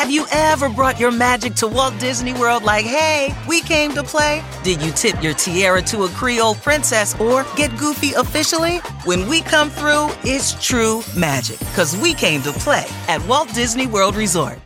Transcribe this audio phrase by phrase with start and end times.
[0.00, 4.02] Have you ever brought your magic to Walt Disney World like, hey, we came to
[4.02, 4.42] play?
[4.64, 8.78] Did you tip your tiara to a Creole princess or get goofy officially?
[9.04, 13.86] When we come through, it's true magic because we came to play at Walt Disney
[13.86, 14.58] World Resort.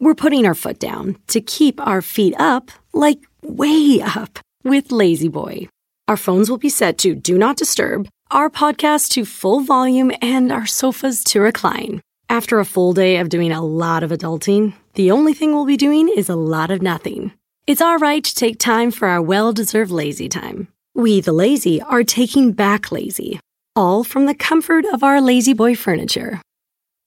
[0.00, 5.68] We're putting our foot down to keep our feet up, like way up, with La-Z-Boy.
[6.08, 10.50] Our phones will be set to Do Not Disturb, our podcast to full volume, and
[10.50, 12.00] our sofas to recline.
[12.30, 15.76] After a full day of doing a lot of adulting, the only thing we'll be
[15.76, 17.32] doing is a lot of nothing.
[17.66, 20.68] It's our right to take time for our well deserved lazy time.
[20.94, 23.40] We, the lazy, are taking back lazy,
[23.74, 26.40] all from the comfort of our La-Z-Boy furniture.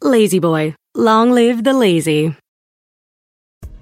[0.01, 2.35] La-Z-Boy, long live the lazy.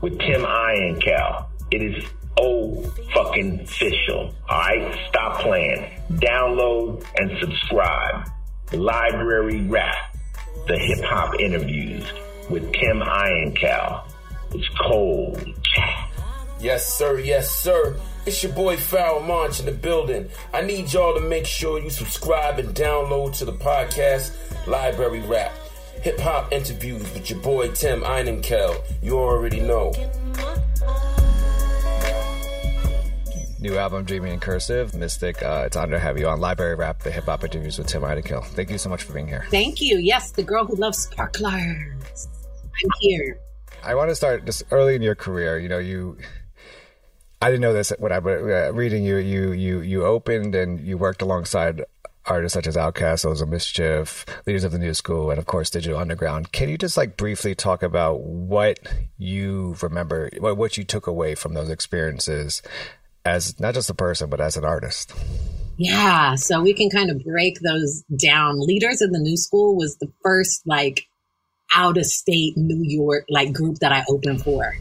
[0.00, 1.46] with Tim Einenkel.
[1.70, 2.04] It is
[2.38, 2.82] oh
[3.12, 4.34] fucking official.
[4.48, 6.00] All right, stop playing.
[6.12, 8.28] Download and subscribe.
[8.72, 10.16] Library Rap,
[10.66, 12.04] the hip hop interviews
[12.50, 14.04] with Tim Einenkel.
[14.52, 15.42] It's cold.
[16.60, 17.18] Yes, sir.
[17.18, 17.96] Yes, sir.
[18.26, 20.28] It's your boy Pharoahe Monch in the building.
[20.52, 24.32] I need y'all to make sure you subscribe and download to the podcast
[24.66, 25.52] Library Rap
[26.02, 28.82] hip hop interviews with your boy Tim Einenkel.
[29.02, 29.92] You already know.
[33.60, 35.42] New album, Dreaming in Cursive, Mystic.
[35.42, 37.88] Uh, it's an honor to have you on Library Rap, the hip hop interviews with
[37.88, 38.44] Tim Einenkel.
[38.44, 39.46] Thank you so much for being here.
[39.50, 39.98] Thank you.
[39.98, 42.28] Yes, the girl who loves sparklers.
[42.64, 43.40] I'm here.
[43.82, 45.58] I want to start just early in your career.
[45.58, 46.18] You know, you.
[47.42, 49.16] I didn't know this when I was uh, reading you.
[49.16, 51.84] You you you opened and you worked alongside
[52.28, 55.70] artists such as Outkast, Souls of Mischief, Leaders of the New School, and of course
[55.70, 56.52] Digital Underground.
[56.52, 58.78] Can you just like briefly talk about what
[59.16, 62.62] you remember, what, what you took away from those experiences
[63.24, 65.12] as not just a person, but as an artist?
[65.76, 68.60] Yeah, so we can kind of break those down.
[68.60, 71.06] Leaders of the New School was the first like
[71.74, 74.76] out of state New York like group that I opened for.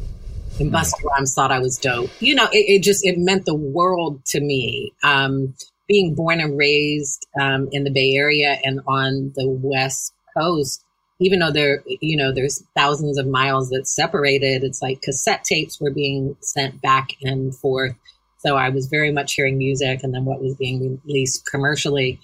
[0.59, 2.09] And Busta Rhymes thought I was dope.
[2.19, 4.91] You know, it, it, just it meant the world to me.
[5.03, 5.53] Um,
[5.87, 10.83] being born and raised um, in the Bay Area and on the West Coast,
[11.19, 15.79] even though there, you know, there's thousands of miles that separated, it's like cassette tapes
[15.79, 17.95] were being sent back and forth.
[18.39, 22.19] So I was very much hearing music and then what was being released commercially.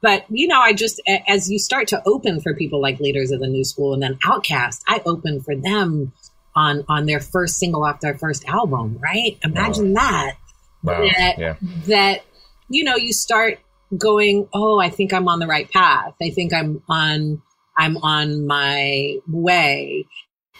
[0.00, 3.40] But, you know, I just, as you start to open for people like Leaders of
[3.40, 6.12] the New School and then Outkast, I opened for them
[6.56, 9.38] on, on their first single off their first album, right?
[9.44, 10.00] Imagine wow.
[10.00, 10.36] that.
[10.82, 11.00] Wow.
[11.02, 11.54] That, yeah.
[11.86, 12.24] that
[12.68, 13.58] you know, you start
[13.96, 16.14] going, oh, I think I'm on the right path.
[16.22, 17.42] I think I'm on,
[17.76, 20.06] I'm on my way.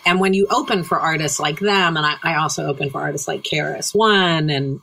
[0.04, 3.28] And when you open for artists like them, and I, I also open for artists
[3.28, 4.80] like KRS One and,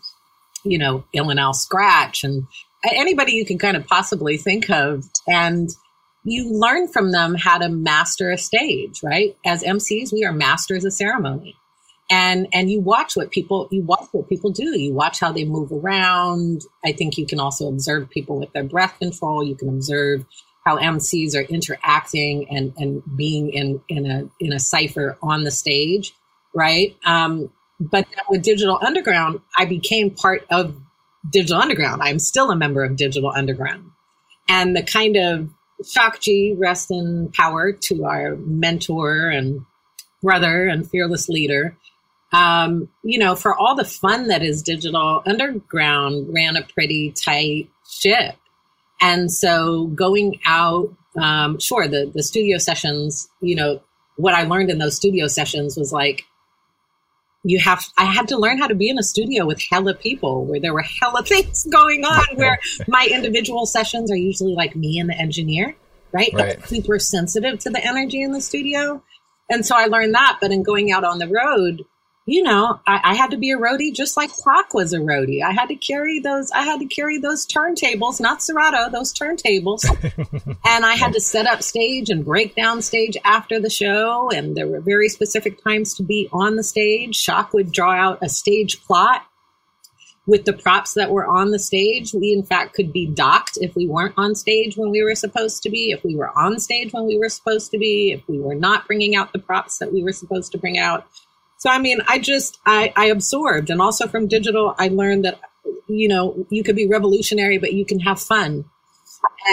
[0.63, 2.43] you know, Ill and Al Skratch and
[2.83, 5.03] anybody you can kind of possibly think of.
[5.27, 5.69] And
[6.23, 9.35] you learn from them how to master a stage, right?
[9.45, 11.55] As MCs, we are masters of ceremony
[12.09, 14.77] and and you watch what people you watch what people do.
[14.79, 16.63] You watch how they move around.
[16.83, 19.43] I think you can also observe people with their breath control.
[19.43, 20.25] You can observe
[20.65, 25.51] how mcs are interacting and and being in in a in a cipher on the
[25.51, 26.13] stage
[26.53, 26.95] right?
[27.05, 30.75] Um but with digital underground i became part of
[31.29, 32.01] digital underground.
[32.01, 33.91] I'm still a member of digital underground.
[34.47, 35.49] And the kind of
[36.19, 39.65] g rest in power to our mentor and
[40.21, 41.77] brother and fearless leader
[42.31, 47.69] um, you know, for all the fun that is digital, Underground ran a pretty tight
[47.89, 48.35] ship.
[49.01, 53.81] And so going out, um, sure, the, the studio sessions, you know,
[54.17, 56.25] what I learned in those studio sessions was like,
[57.43, 60.45] you have, I had to learn how to be in a studio with hella people
[60.45, 64.99] where there were hella things going on, where my individual sessions are usually like me
[64.99, 65.75] and the engineer,
[66.11, 66.31] right?
[66.33, 66.67] Right.
[66.67, 69.01] Super sensitive to the energy in the studio.
[69.49, 70.37] And so I learned that.
[70.41, 71.85] But in going out on the road,
[72.29, 75.41] you know, I, I, had to be a roadie just like Pac was a roadie.
[75.41, 79.83] I had to carry those, I had to carry those turntables, not Serato, those turntables.
[80.65, 84.29] and I had to set up stage and break down stage after the show.
[84.29, 87.15] And there were very specific times to be on the stage.
[87.15, 89.25] Shock would draw out a stage plot
[90.27, 92.13] with the props that were on the stage.
[92.13, 95.63] We, in fact, could be docked if we weren't on stage when we were supposed
[95.63, 98.39] to be, if we were on stage when we were supposed to be, if we
[98.39, 101.07] were not bringing out the props that we were supposed to bring out
[101.59, 103.69] So, I mean, I just, I, I absorbed.
[103.69, 105.41] And also from digital, I learned that,
[105.87, 108.65] you know, you could be revolutionary, but you can have fun.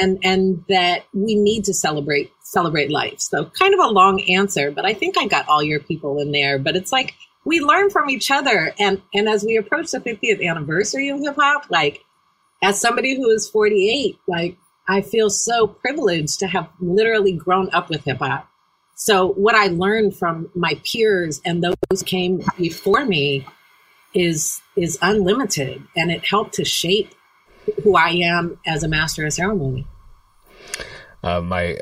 [0.01, 3.19] And, and that we need to celebrate, celebrate life.
[3.19, 6.31] So kind of a long answer, but I think I got all your people in
[6.31, 6.61] there.
[6.61, 7.15] But it's like,
[7.45, 8.73] we learn from each other.
[8.79, 12.05] And, and as we approach the 50th anniversary of hip hop, like,
[12.63, 14.57] as somebody who is 48, like,
[14.87, 18.49] I feel so privileged to have literally grown up with hip hop
[18.97, 23.47] so what I learned from my peers and those came before me
[24.15, 27.15] is is unlimited and it helped to shape
[27.85, 29.87] who I am as a master of ceremony.
[31.23, 31.79] Uh, my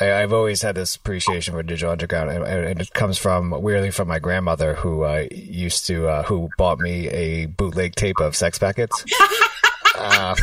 [0.00, 3.90] I, have always had this appreciation for digital underground, and, and, it comes from weirdly
[3.90, 8.36] from my grandmother, who uh, used to uh, who bought me a bootleg tape of
[8.36, 9.04] Sex Packets.
[9.96, 10.36] uh,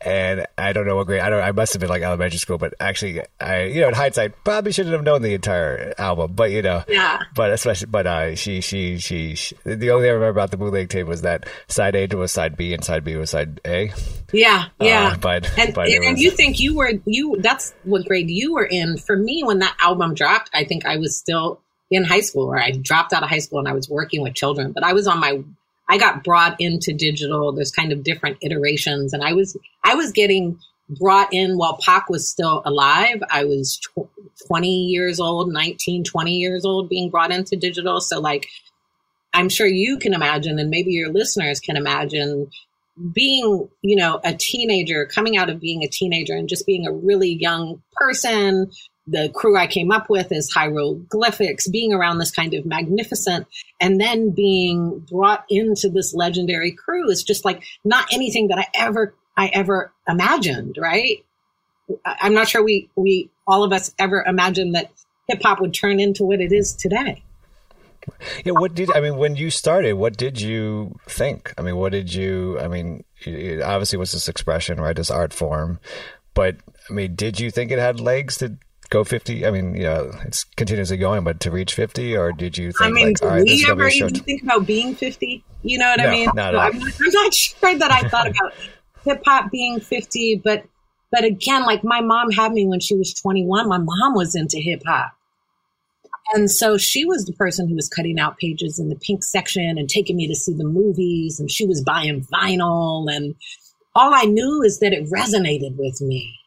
[0.00, 1.20] and I don't know what grade.
[1.20, 1.42] I don't.
[1.42, 4.72] I must have been like elementary school, but actually, I you know in hindsight probably
[4.72, 6.32] shouldn't have known the entire album.
[6.34, 7.22] But you know, yeah.
[7.34, 10.56] But especially, but uh, she, she, she, she, The only thing I remember about the
[10.56, 13.60] bootleg tape was that side A to was side B and side B was side
[13.66, 13.92] A.
[14.32, 15.12] Yeah, yeah.
[15.12, 17.36] Uh, but and but and, was, you think you were you?
[17.38, 18.96] That's what grade you were in.
[18.96, 21.60] For me, when that album dropped, I think I was still
[21.90, 24.34] in high school, or I dropped out of high school and I was working with
[24.34, 24.72] children.
[24.72, 25.42] But I was on my
[25.90, 27.50] I got brought into digital.
[27.50, 30.56] There's kind of different iterations, and I was I was getting
[30.88, 33.20] brought in while Pac was still alive.
[33.28, 34.08] I was tw-
[34.46, 38.00] 20 years old, 19, 20 years old, being brought into digital.
[38.00, 38.46] So like,
[39.34, 42.50] I'm sure you can imagine, and maybe your listeners can imagine
[43.12, 46.92] being, you know, a teenager, coming out of being a teenager and just being a
[46.92, 48.70] really young person,
[49.10, 53.46] the crew I came up with is hieroglyphics, being around this kind of magnificent,
[53.80, 58.66] and then being brought into this legendary crew is just like not anything that I
[58.74, 60.76] ever I ever imagined.
[60.78, 61.24] Right?
[62.04, 64.90] I'm not sure we we all of us ever imagined that
[65.28, 67.22] hip hop would turn into what it is today.
[68.44, 69.94] Yeah, what did I mean when you started?
[69.94, 71.52] What did you think?
[71.58, 72.58] I mean, what did you?
[72.58, 74.96] I mean, it obviously was this expression, right?
[74.96, 75.80] This art form,
[76.32, 76.56] but
[76.88, 78.56] I mean, did you think it had legs to
[78.90, 79.46] go 50?
[79.46, 82.90] I mean, yeah, it's continuously going, but to reach 50, or did you think, I
[82.90, 85.44] mean, like, all right, we ever even think about being 50?
[85.62, 86.30] You know what no, I mean?
[86.34, 88.52] Not I'm, I'm not sure that I thought about
[89.04, 90.64] hip hop being 50, but,
[91.10, 93.68] but again, like my mom had me when she was 21.
[93.68, 95.12] My mom was into hip hop.
[96.32, 99.78] And so she was the person who was cutting out pages in the pink section
[99.78, 101.40] and taking me to see the movies.
[101.40, 103.12] And she was buying vinyl.
[103.12, 103.34] And
[103.96, 106.39] all I knew is that it resonated with me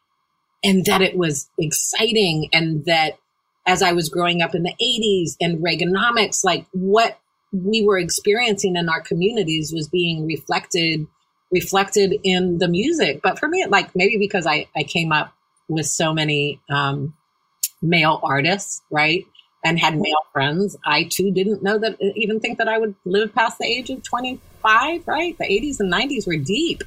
[0.64, 3.18] and that it was exciting and that
[3.66, 7.20] as I was growing up in the 80s and Reaganomics, like what
[7.52, 11.08] we were experiencing in our communities was being reflected
[11.52, 13.22] reflected in the music.
[13.22, 15.34] But for me, like maybe because I, I came up
[15.68, 17.14] with so many um,
[17.82, 19.24] male artists, right?
[19.64, 23.34] And had male friends, I too didn't know that even think that I would live
[23.34, 25.38] past the age of 25, right?
[25.38, 26.84] The 80s and 90s were deep.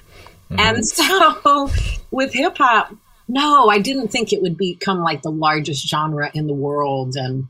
[0.50, 0.58] Mm-hmm.
[0.58, 0.87] And
[1.38, 1.70] so
[2.11, 2.93] with hip hop,
[3.28, 7.49] no, I didn't think it would become like the largest genre in the world and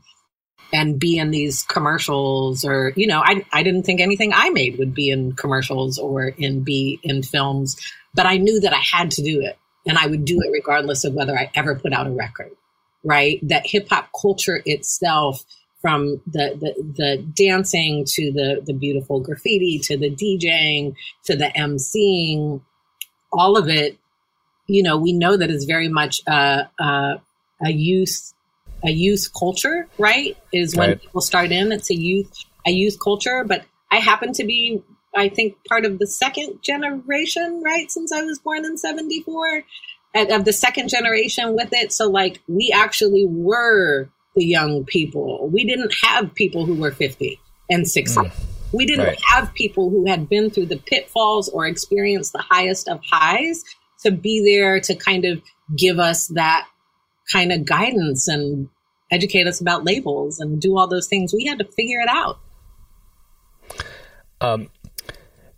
[0.73, 4.77] and be in these commercials or you know I I didn't think anything I made
[4.79, 7.77] would be in commercials or in be in films
[8.13, 9.57] but I knew that I had to do it.
[9.85, 12.51] And I would do it regardless of whether I ever put out a record
[13.03, 13.39] right?
[13.47, 15.43] That hip hop culture itself
[15.81, 21.51] from the, the the dancing to the the beautiful graffiti to the DJing to the
[21.55, 22.61] emceeing
[23.31, 23.97] all of it
[24.67, 27.21] you know, we know that it's very much a, a,
[27.61, 28.33] a youth
[28.83, 30.37] a youth culture, right?
[30.53, 31.01] Is when right.
[31.01, 31.71] people start in.
[31.71, 32.31] It's a youth
[32.65, 34.83] a youth culture, but I happen to be,
[35.15, 37.89] I think, part of the second generation, right?
[37.89, 39.63] Since I was born in '74,
[40.15, 41.91] of the second generation with it.
[41.91, 45.49] So, like, we actually were the young people.
[45.51, 48.21] We didn't have people who were 50 and 60.
[48.21, 48.31] Mm.
[48.73, 49.21] We didn't right.
[49.29, 53.63] have people who had been through the pitfalls or experienced the highest of highs
[54.03, 55.41] to be there to kind of
[55.75, 56.67] give us that
[57.31, 58.69] kind of guidance and
[59.11, 61.33] educate us about labels and do all those things.
[61.33, 62.39] We had to figure it out.
[64.39, 64.69] Um,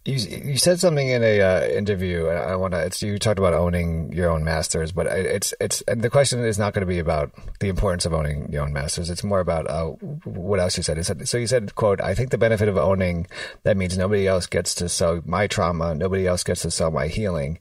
[0.06, 2.28] you you said something in a uh, interview.
[2.28, 2.80] I want to.
[2.86, 6.58] It's you talked about owning your own masters, but it's it's and the question is
[6.58, 9.10] not going to be about the importance of owning your own masters.
[9.10, 9.88] It's more about uh,
[10.24, 11.04] what else you said.
[11.06, 11.28] said.
[11.28, 13.28] So you said, "quote I think the benefit of owning
[13.64, 17.08] that means nobody else gets to sell my trauma, nobody else gets to sell my
[17.08, 17.60] healing."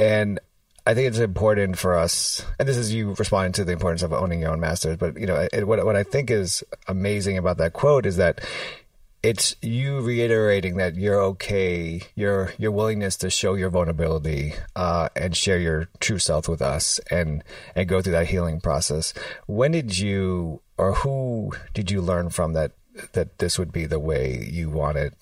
[0.00, 0.40] And
[0.86, 4.14] I think it's important for us, and this is you responding to the importance of
[4.14, 4.96] owning your own masters.
[4.96, 8.40] But you know, it, what what I think is amazing about that quote is that
[9.22, 15.36] it's you reiterating that you're okay, your your willingness to show your vulnerability uh, and
[15.36, 17.44] share your true self with us, and
[17.76, 19.12] and go through that healing process.
[19.46, 22.72] When did you, or who did you learn from that
[23.12, 25.14] that this would be the way you wanted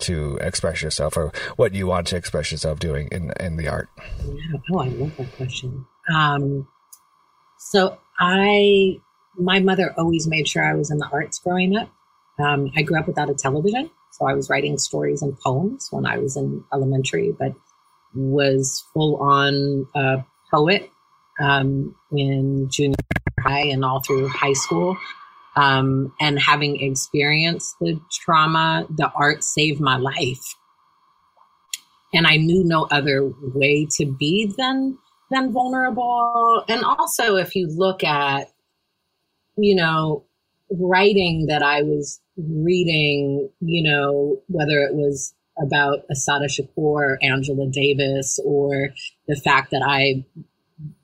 [0.00, 3.88] to express yourself, or what you want to express yourself doing in in the art?
[4.24, 4.58] Yeah.
[4.72, 5.86] Oh, I love that question.
[6.12, 6.68] Um,
[7.58, 9.00] so I,
[9.36, 11.90] my mother always made sure I was in the arts growing up.
[12.38, 16.04] Um, I grew up without a television, so I was writing stories and poems when
[16.06, 17.54] I was in elementary, but
[18.14, 20.22] was full on uh,
[20.52, 20.90] poet
[21.40, 22.94] um, in junior
[23.40, 24.96] high and all through high school.
[25.56, 30.42] Um, and having experienced the trauma, the art saved my life.
[32.12, 34.98] And I knew no other way to be than
[35.30, 36.64] than vulnerable.
[36.68, 38.48] And also, if you look at,
[39.56, 40.24] you know,
[40.70, 48.40] writing that I was reading, you know, whether it was about Assata Shakur, Angela Davis,
[48.44, 48.90] or
[49.28, 50.24] the fact that I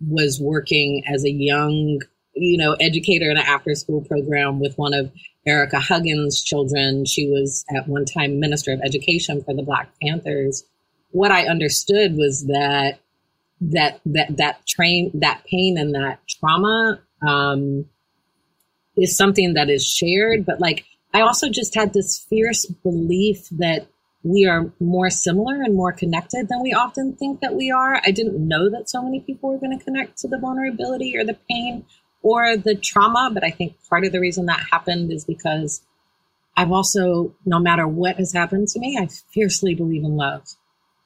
[0.06, 2.00] was working as a young,
[2.34, 5.12] you know, educator in an after school program with one of
[5.46, 7.04] Ericka Huggins' children.
[7.04, 10.64] She was at one time Minister of Education for the Black Panthers.
[11.10, 13.00] What I understood was that
[13.60, 17.86] that that that train that pain and that trauma um,
[18.96, 20.46] is something that is shared.
[20.46, 23.88] But like I also just had this fierce belief that
[24.22, 28.00] we are more similar and more connected than we often think that we are.
[28.04, 31.24] I didn't know that so many people were going to connect to the vulnerability or
[31.24, 31.86] the pain
[32.22, 35.82] or the trauma, but I think part of the reason that happened is because
[36.56, 40.44] I've also, no matter what has happened to me, I fiercely believe in love.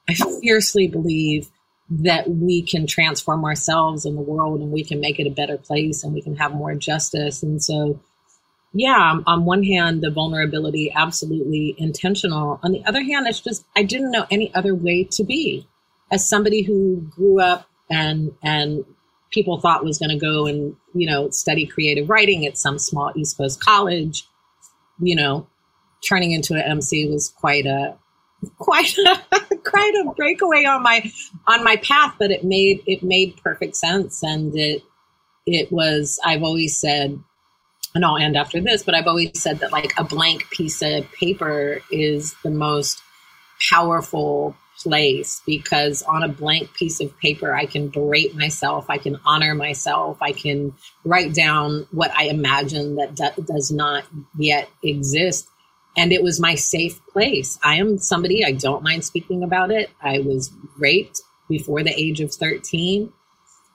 [0.09, 1.49] I fiercely believe
[1.89, 5.57] that we can transform ourselves and the world and we can make it a better
[5.57, 7.43] place and we can have more justice.
[7.43, 7.99] And so,
[8.73, 12.59] yeah, on one hand, the vulnerability absolutely intentional.
[12.63, 15.67] On the other hand, it's just I didn't know any other way to be.
[16.11, 18.83] As somebody who grew up and and
[19.35, 23.11] people thought was going to go and you know study creative writing at some small
[23.15, 24.25] East Coast college,
[24.99, 25.45] you know,
[26.07, 27.95] turning into an MC was quite a
[28.57, 29.21] quite a,
[29.63, 31.11] quite a breakaway on my
[31.45, 34.83] on my path, but it made it made perfect sense, and it
[35.45, 36.19] it was.
[36.23, 37.19] I've always said,
[37.93, 41.11] and I'll end after this, but I've always said that like a blank piece of
[41.11, 43.01] paper is the most
[43.69, 49.19] powerful place because on a blank piece of paper I can berate myself, I can
[49.25, 54.05] honor myself, I can write down what I imagine that do- does not
[54.37, 55.47] yet exist
[55.97, 57.57] and it was my safe place.
[57.63, 59.89] I am somebody, I don't mind speaking about it.
[60.01, 63.11] I was raped before the age of 13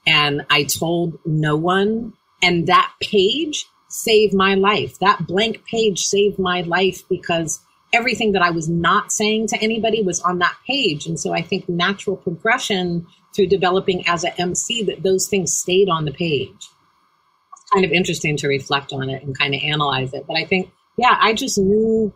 [0.07, 2.15] and I told no one.
[2.43, 4.99] And that page saved my life.
[4.99, 7.61] That blank page saved my life because
[7.93, 11.07] everything that I was not saying to anybody was on that page.
[11.07, 15.89] And so I think natural progression through developing as an MC that those things stayed
[15.89, 16.51] on the page.
[16.59, 20.27] It's kind of interesting to reflect on it and kind of analyze it.
[20.27, 22.13] But I think yeah, I just knew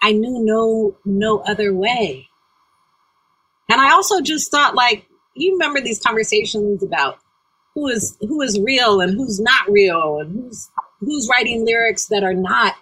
[0.00, 2.28] I knew no no other way.
[3.70, 7.18] And I also just thought like you remember these conversations about
[7.74, 12.24] who is who is real and who's not real and who's who's writing lyrics that
[12.24, 12.74] are not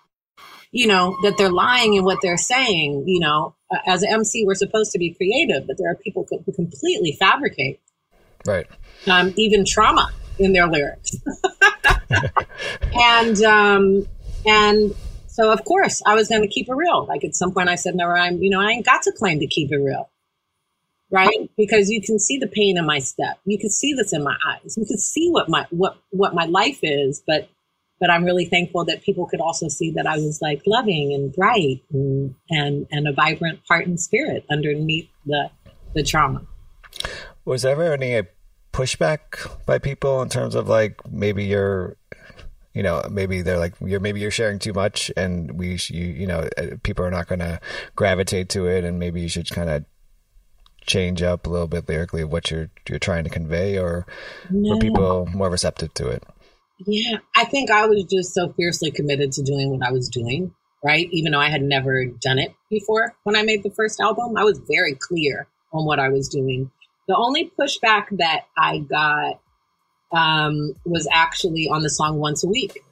[0.73, 3.55] you know that they're lying in what they're saying you know
[3.87, 7.81] as an mc we're supposed to be creative but there are people who completely fabricate
[8.47, 8.67] right
[9.07, 11.17] um, even trauma in their lyrics
[12.95, 14.07] and um,
[14.47, 14.95] and
[15.41, 17.07] so of course I was going to keep it real.
[17.07, 19.41] Like at some point I said, no, I'm, you know, I ain't got to claim
[19.41, 20.11] to keep it real.
[21.11, 21.51] Right.
[21.57, 23.39] Because you can see the pain in my step.
[23.45, 24.77] You can see this in my eyes.
[24.77, 27.23] You can see what my, what, what my life is.
[27.27, 27.49] But,
[28.01, 31.33] but I'm really thankful that people could also see that I was like loving and
[31.33, 35.51] bright and, and, and a vibrant heart and spirit underneath the,
[35.95, 36.43] the trauma.
[37.45, 38.23] Was there ever any
[38.73, 41.97] pushback by people in terms of like maybe you're
[42.73, 46.27] you know maybe they're like you're maybe you're sharing too much and we you you
[46.27, 47.61] know uh, people are not going to
[47.97, 49.85] gravitate to it and maybe you should kind of
[50.87, 54.07] change up a little bit lyrically of what you're you're trying to convey or
[54.51, 54.75] no.
[54.75, 56.23] were people more receptive to it
[56.87, 60.55] yeah i think i was just so fiercely committed to doing what i was doing
[60.83, 61.09] right?
[61.11, 64.45] Even though i had never done it before when i made the first album i
[64.45, 66.71] was very clear on what i was doing.
[67.07, 69.41] The only pushback that i got
[70.13, 72.83] um, was actually on the song Once a Week,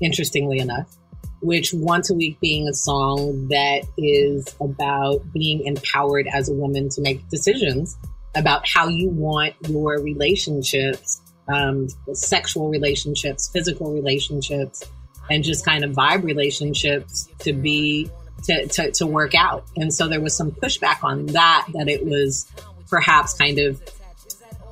[0.00, 0.96] interestingly enough,
[1.42, 6.88] which Once a Week being a song that is about being empowered as a woman
[6.90, 7.96] to make decisions
[8.36, 11.20] about how you want your relationships,
[11.52, 14.84] um, sexual relationships, physical relationships,
[15.30, 18.10] and just kind of vibe relationships to be
[18.44, 19.64] to, to, to work out.
[19.76, 22.50] And so there was some pushback on that, that it was
[22.88, 23.80] perhaps kind of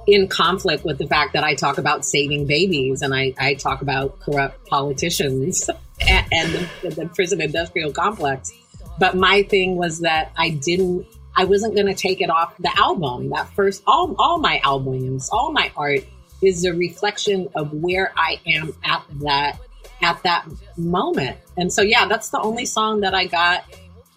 [0.06, 3.82] in conflict with the fact that I talk about saving babies and I, I talk
[3.82, 5.68] about corrupt politicians
[6.00, 8.52] and, and the, the prison industrial complex.
[8.98, 11.06] But my thing was that I didn't,
[11.36, 13.30] I wasn't going to take it off the album.
[13.30, 16.04] That first, all, all my albums, all my art
[16.42, 19.58] is a reflection of where I am at that,
[20.02, 21.36] at that moment.
[21.56, 23.64] And so, yeah, that's the only song that I got,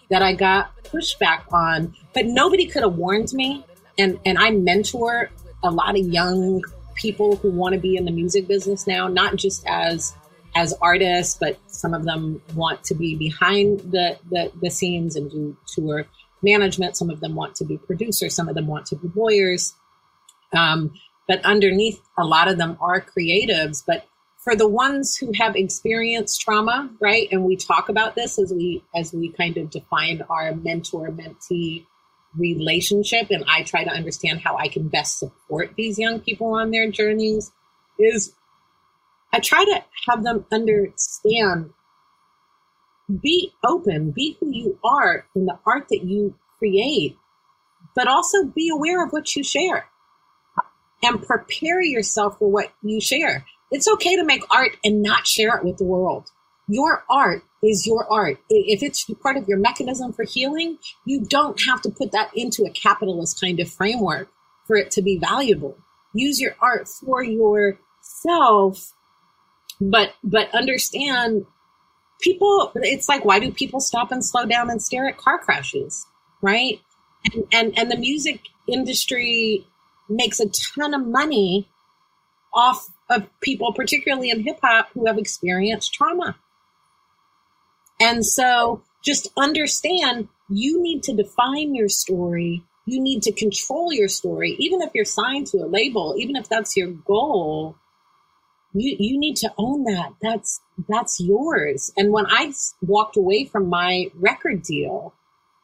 [0.10, 3.66] that I got pushback on, but nobody could have warned me.
[3.98, 5.30] And, and I mentor
[5.64, 6.64] a lot of young
[6.96, 10.14] people who want to be in the music business now, not just as
[10.56, 15.32] as artists, but some of them want to be behind the, the, the scenes and
[15.32, 16.06] do tour
[16.42, 16.98] management.
[16.98, 18.36] Some of them want to be producers.
[18.36, 19.74] Some of them want to be lawyers.
[20.54, 20.94] Um,
[21.28, 23.84] but underneath, a lot of them are creatives.
[23.86, 24.06] But
[24.38, 27.28] for the ones who have experienced trauma, right?
[27.32, 31.86] And we talk about this as we as we kind of define our mentor mentee
[32.36, 36.72] relationship, and I try to understand how I can best support these young people on
[36.72, 37.52] their journeys.
[38.00, 38.34] Is
[39.32, 41.74] I try to have them understand
[43.22, 47.18] be open, be who you are in the art that you create,
[47.96, 49.91] but also be aware of what you share
[51.04, 53.46] and prepare yourself for what you share.
[53.72, 56.30] It's okay to make art and not share it with the world.
[56.68, 58.38] Your art is your art.
[58.50, 62.64] If it's part of your mechanism for healing, you don't have to put that into
[62.64, 64.30] a capitalist kind of framework
[64.68, 65.78] for it to be valuable.
[66.14, 68.94] Use your art for yourself
[69.82, 71.46] but but understand
[72.22, 76.06] people it's like why do people stop and slow down and stare at car crashes
[76.42, 76.80] right
[77.34, 79.66] and and, and the music industry
[80.12, 81.68] makes a ton of money
[82.54, 86.36] off of people particularly in hip hop who have experienced trauma.
[88.00, 92.64] And so just understand you need to define your story.
[92.86, 94.56] You need to control your story.
[94.60, 97.76] Even if you're signed to a label even if that's your goal
[98.74, 100.14] you you need to own that.
[100.22, 101.92] That's that's yours.
[101.98, 102.52] And when i
[102.82, 105.14] walked away from my record deal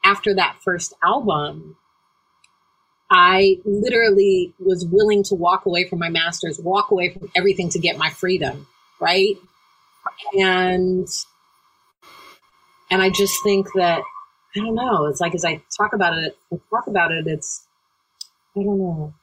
[0.03, 1.77] after that first album
[3.09, 7.79] i literally was willing to walk away from my masters walk away from everything to
[7.79, 8.67] get my freedom
[8.99, 9.35] right?
[10.33, 11.07] And
[12.89, 14.01] and i just think that
[14.55, 17.67] i don't know it's like as i talk about it I talk about it it's
[18.55, 19.13] i don't know.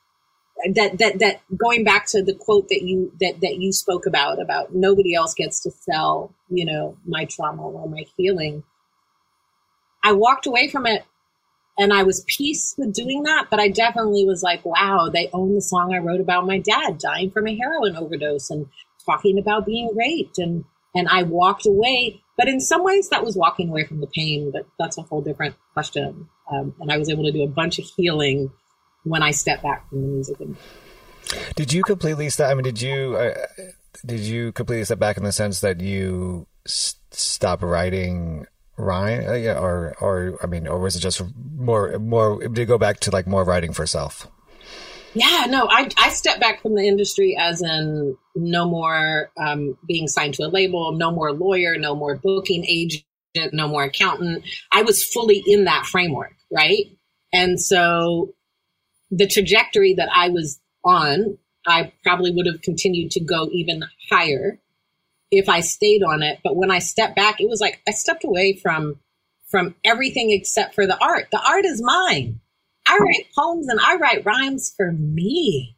[0.75, 4.41] That that that going back to the quote that you that that you spoke about
[4.41, 8.63] about nobody else gets to sell you know my trauma or my healing
[10.03, 11.05] i walked away from it
[11.79, 15.55] and i was peace with doing that but i definitely was like wow they own
[15.55, 18.67] the song i wrote about my dad dying from a heroin overdose and
[19.05, 23.37] talking about being raped and and i walked away but in some ways that was
[23.37, 27.11] walking away from the pain but that's a whole different question um, and i was
[27.11, 28.51] able to do a bunch of healing
[29.05, 30.37] when I step back from the music.
[31.55, 32.51] Did you completely step?
[32.51, 33.35] I mean, did you uh,
[34.05, 39.35] did you completely step back in the sense that you s- stop writing rhyme, uh,
[39.35, 41.23] yeah, or or I mean, or was it just
[41.57, 42.47] more more?
[42.49, 44.29] Did go back to like more writing for self?
[45.15, 50.09] Yeah, no, I I stepped back from the industry as in no more um, being
[50.09, 53.05] signed to a label, no more lawyer, no more booking agent,
[53.53, 54.45] no more accountant.
[54.73, 56.87] I was fully in that framework, right?
[57.33, 58.35] And so
[59.11, 64.61] the trajectory that I was on, I probably would have continued to go even higher
[65.39, 66.41] if I stayed on it.
[66.43, 69.01] But when I stepped back, it was like I stepped away from
[69.49, 71.29] from everything except for the art.
[71.31, 72.41] The art is mine.
[72.87, 75.77] I write poems and I write rhymes for me.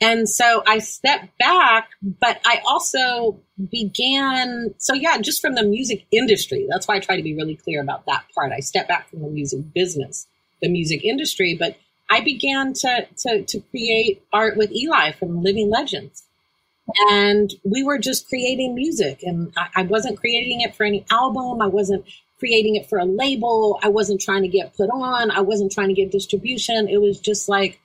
[0.00, 4.74] And so I stepped back, but I also began.
[4.78, 6.66] So, yeah, just from the music industry.
[6.68, 8.52] That's why I try to be really clear about that part.
[8.52, 10.26] I stepped back from the music business,
[10.60, 11.76] the music industry, but
[12.10, 16.24] I began to, to, to create art with Eligh from Living Legends.
[17.10, 19.22] And we were just creating music.
[19.22, 21.60] And I, I wasn't creating it for any album.
[21.62, 22.04] I wasn't
[22.38, 23.78] creating it for a label.
[23.82, 25.30] I wasn't trying to get put on.
[25.30, 26.88] I wasn't trying to get distribution.
[26.88, 27.80] It was just like,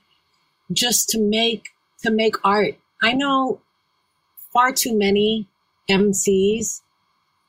[0.71, 1.69] just to make,
[2.03, 2.75] to make art.
[3.01, 3.61] I know
[4.51, 5.47] far too many
[5.89, 6.81] MCs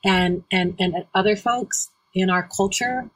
[0.05, 3.09] and, and, and other folks in our culture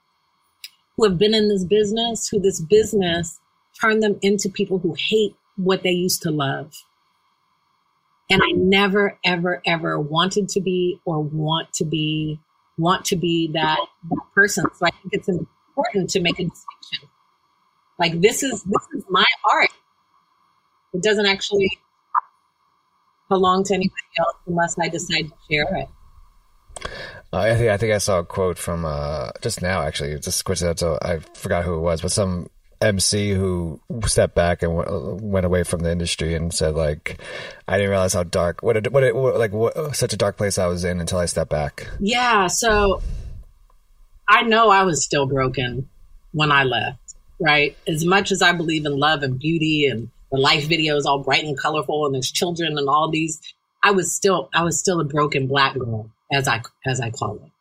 [0.96, 3.40] who have been in this business, who this business
[3.80, 6.74] turn them into people who hate what they used to love.
[8.30, 12.40] And I never, ever, ever wanted to be or want to be,
[12.78, 14.66] want to be that, that person.
[14.76, 17.10] So I think it's important to make a distinction.
[18.00, 19.70] Like this is, this is my art.
[20.94, 21.70] It doesn't actually
[23.30, 25.88] belong to anybody else unless I decide to share it.
[27.34, 30.44] Uh, I think I think I saw a quote from uh, just now actually just
[30.46, 30.98] coincidental.
[31.02, 32.48] I forgot who it was, but some
[32.82, 37.20] MC who stepped back and w- went away from the industry and said like,
[37.68, 40.38] I didn't realize how dark, what, it, what, it, what like what, such a dark
[40.38, 41.88] place I was in until I stepped back.
[42.00, 42.48] Yeah.
[42.48, 43.02] So
[44.28, 45.90] I know I was still broken
[46.32, 47.76] when I left, right?
[47.88, 51.20] As much as I believe in love and beauty and the life video is all
[51.20, 53.42] bright and colorful and there's children and all these,
[53.84, 57.36] I was still, I was still a broken black girl as I, as I call
[57.36, 57.52] it.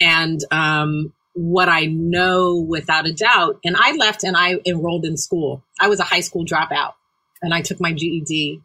[0.00, 3.60] And, um, what I know without a doubt.
[3.62, 5.62] And I left and I enrolled in school.
[5.78, 6.94] I was a high school dropout
[7.42, 8.62] and I took my GED.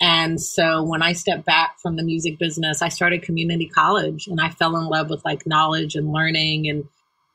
[0.00, 4.40] And so when I stepped back from the music business, I started community college and
[4.40, 6.88] I fell in love with like knowledge and learning and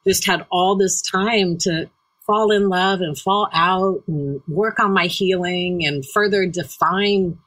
[0.06, 1.89] just had all this time to
[2.25, 7.38] fall in love and fall out and work on my healing and further define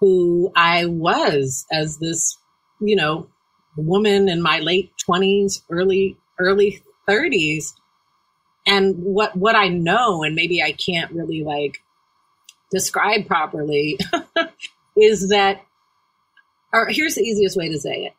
[0.00, 2.38] who I was as this,
[2.80, 3.28] you know,
[3.76, 7.74] woman in my late 20s, early early 30s
[8.66, 11.82] and what what I know and maybe I can't really like
[12.70, 13.98] describe properly
[14.96, 15.62] is that
[16.72, 18.14] or here's the easiest way to say it.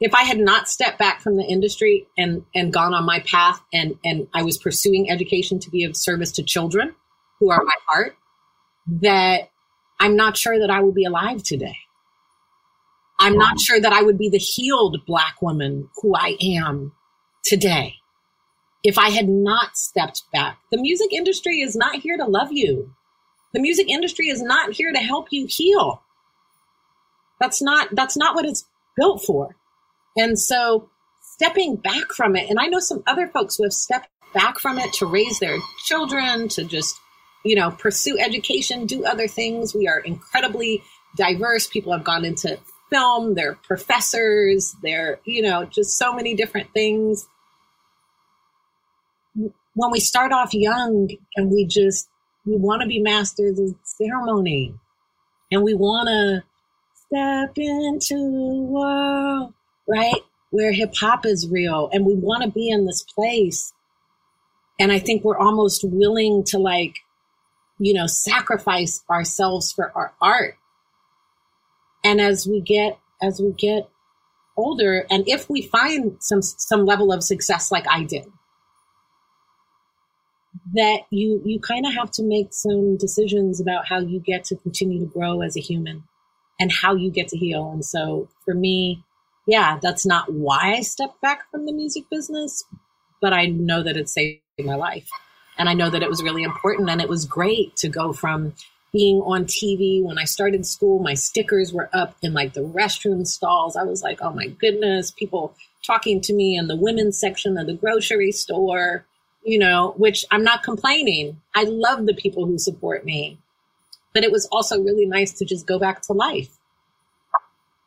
[0.00, 3.62] If I had not stepped back from the industry and and gone on my path
[3.72, 6.94] and and I was pursuing education to be of service to children
[7.38, 8.16] who are my heart
[8.86, 9.50] that
[9.98, 11.76] I'm not sure that I would be alive today.
[13.18, 16.92] I'm not sure that I would be the healed black woman who I am
[17.46, 17.96] today
[18.82, 20.58] if I had not stepped back.
[20.70, 22.94] The music industry is not here to love you.
[23.52, 26.02] The music industry is not here to help you heal.
[27.40, 28.64] That's not that's not what it's
[28.96, 29.56] built for.
[30.16, 30.88] And so
[31.20, 34.78] stepping back from it, and I know some other folks who have stepped back from
[34.78, 36.96] it to raise their children, to just,
[37.44, 39.74] you know, pursue education, do other things.
[39.74, 40.82] We are incredibly
[41.16, 41.66] diverse.
[41.66, 47.26] People have gone into film, they're professors, they're, you know, just so many different things
[49.76, 52.08] when we start off young and we just
[52.46, 54.74] we want to be masters of ceremony.
[55.52, 56.42] And we want to
[57.06, 59.52] step into the world
[59.86, 60.22] right?
[60.50, 61.88] Where hip hop is real.
[61.92, 63.72] And we want to be in this place.
[64.78, 66.96] And i think we're almost willing to like
[67.78, 70.56] you know sacrifice ourselves for our art.
[72.02, 73.88] And as we get as we get
[74.56, 78.24] older and if we find some some level of success like i did
[80.74, 84.56] that you you kind of have to make some decisions about how you get to
[84.56, 86.04] continue to grow as a human
[86.58, 87.70] and how you get to heal.
[87.70, 89.04] And so for me,
[89.46, 92.64] yeah, that's not why I stepped back from the music business,
[93.20, 95.08] but I know that it saved my life.
[95.58, 98.54] And I know that it was really important and it was great to go from
[98.92, 103.26] being on TV when I started school, my stickers were up in like the restroom
[103.26, 103.76] stalls.
[103.76, 107.66] I was like, oh my goodness, people talking to me in the women's section of
[107.66, 109.04] the grocery store
[109.46, 111.40] you know, which I'm not complaining.
[111.54, 113.38] I love the people who support me.
[114.12, 116.58] But it was also really nice to just go back to life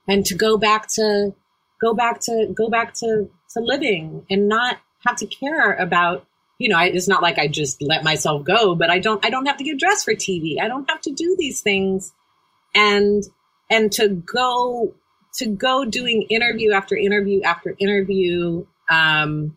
[0.07, 1.33] and to go back to
[1.81, 6.25] go back to go back to to living and not have to care about
[6.59, 9.29] you know I, it's not like i just let myself go but i don't i
[9.29, 12.13] don't have to get dressed for tv i don't have to do these things
[12.75, 13.23] and
[13.71, 14.93] and to go
[15.35, 19.55] to go doing interview after interview after interview um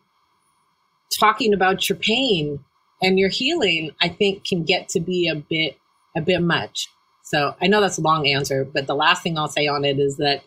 [1.17, 2.63] talking about your pain
[3.01, 5.77] and your healing, I think can get to be a bit
[6.15, 6.87] a bit much.
[7.23, 9.99] So I know that's a long answer, but the last thing I'll say on it
[9.99, 10.43] is that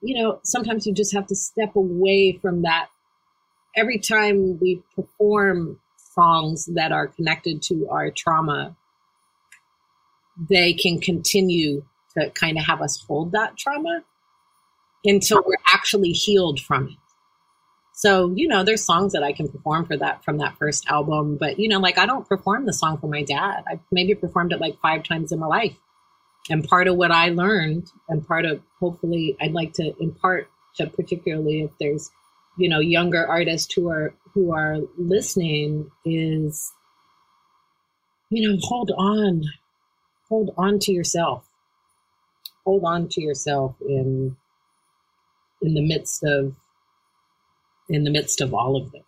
[0.00, 2.88] you know, sometimes you just have to step away from that.
[3.76, 8.76] Every time we perform songs that are connected to our trauma,
[10.48, 11.84] they can continue
[12.16, 14.02] to kind of have us hold that trauma
[15.04, 17.07] until we're actually healed from it.
[17.98, 21.36] So, you know, there's songs that I can perform for that from that first album,
[21.36, 23.64] but you know, like I don't perform the song for my dad.
[23.66, 25.76] I maybe performed it like five times in my life.
[26.48, 30.86] And part of what I learned and part of hopefully I'd like to impart to
[30.86, 32.12] particularly if there's,
[32.56, 36.72] you know, younger artists who are who are listening is
[38.30, 39.42] you know, hold on.
[40.28, 41.48] Hold on to yourself.
[42.64, 44.36] Hold on to yourself in
[45.60, 46.54] in the midst of
[47.88, 49.02] in the midst of all of this.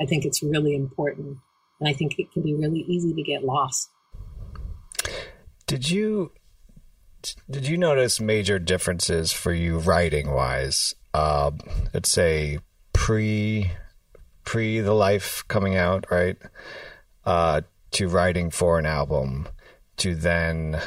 [0.00, 1.38] I think it's really important.
[1.80, 3.90] And I think it can be really easy to get lost.
[5.66, 6.32] Did you
[7.50, 10.94] did you notice major differences for you writing wise?
[11.12, 11.50] Uh,
[11.92, 12.58] let's say
[12.92, 13.72] pre
[14.44, 16.36] pre the life coming out, right?
[17.24, 19.48] Uh, to writing for an album,
[19.96, 20.80] to then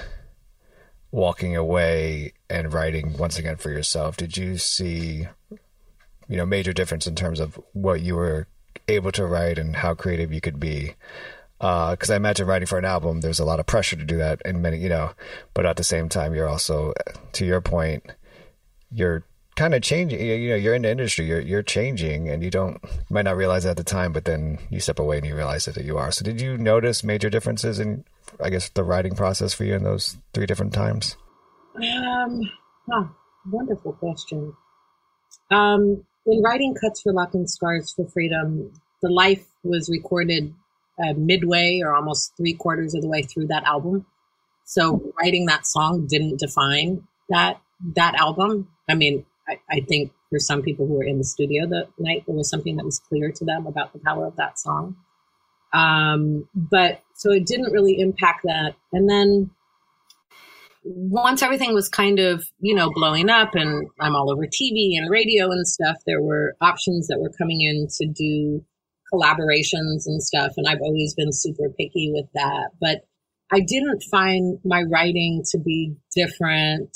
[1.12, 4.16] walking away and writing once again for yourself.
[4.16, 5.28] Did you see
[6.30, 8.48] you know major difference in terms of what you were
[8.88, 10.96] able to write and how creative you could be.
[11.58, 14.18] Because uh, I imagine writing for an album, there's a lot of pressure to do
[14.18, 15.12] that, and many, you know,
[15.54, 16.94] but at the same time, you're also,
[17.34, 18.06] to your point,
[18.92, 19.26] you're
[19.58, 20.22] kind of changing.
[20.22, 23.36] You know, you're in the industry, you're you're changing, and you don't you might not
[23.36, 25.98] realize it at the time, but then you step away and you realize that you
[25.98, 26.12] are.
[26.12, 28.06] So, did you notice major differences in,
[28.42, 31.18] I guess, the writing process for you in those three different times?
[31.76, 32.40] Um,
[32.92, 33.12] oh,
[33.48, 34.54] wonderful question.
[35.52, 40.54] Um, in writing Cuts for Luck and Scars for Freedom, the life was recorded
[41.04, 44.06] uh, midway or almost three quarters of the way through that album.
[44.66, 47.60] So writing that song didn't define that
[47.96, 48.68] that album.
[48.88, 52.24] I mean, I, I think for some people who were in the studio that night,
[52.28, 54.98] there was something that was clear to them about the power of that song.
[55.74, 58.76] Um, but so it didn't really impact that.
[58.92, 59.52] And then
[60.84, 65.10] once everything was kind of, you know, blowing up and I'm all over TV and
[65.10, 68.64] radio and stuff, there were options that were coming in to do
[69.14, 70.54] collaborations and stuff.
[70.58, 72.70] And I've always been super picky with that.
[72.80, 73.06] But
[73.52, 76.96] I didn't find my writing to be different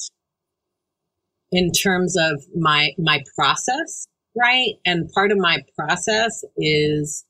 [1.51, 4.73] in terms of my my process, right?
[4.85, 7.25] And part of my process is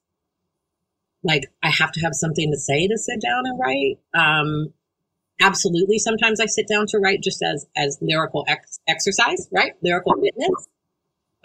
[1.24, 3.98] like I have to have something to say to sit down and write.
[4.14, 4.74] Um,
[5.42, 9.74] absolutely, sometimes I sit down to write just as as lyrical ex- exercise, right?
[9.82, 10.68] Lyrical fitness.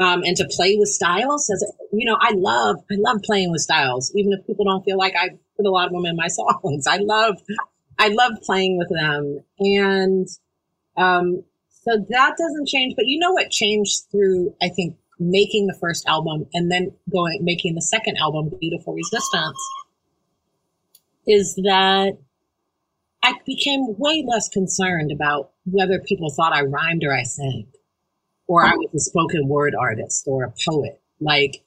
[0.01, 3.63] Um, and to play with styles as you know i love i love playing with
[3.63, 6.29] styles even if people don't feel like i put a lot of them in my
[6.29, 7.35] songs i love
[7.99, 10.29] i love playing with them and
[10.99, 12.95] um, so that doesn't change.
[12.97, 17.45] But you know what changed through, I think, making the first album and then going,
[17.45, 19.59] making the second album, Beautiful Resistance,
[21.27, 22.19] is that
[23.23, 27.67] I became way less concerned about whether people thought I rhymed or I sang,
[28.47, 31.01] or I was a spoken word artist or a poet.
[31.21, 31.63] Like,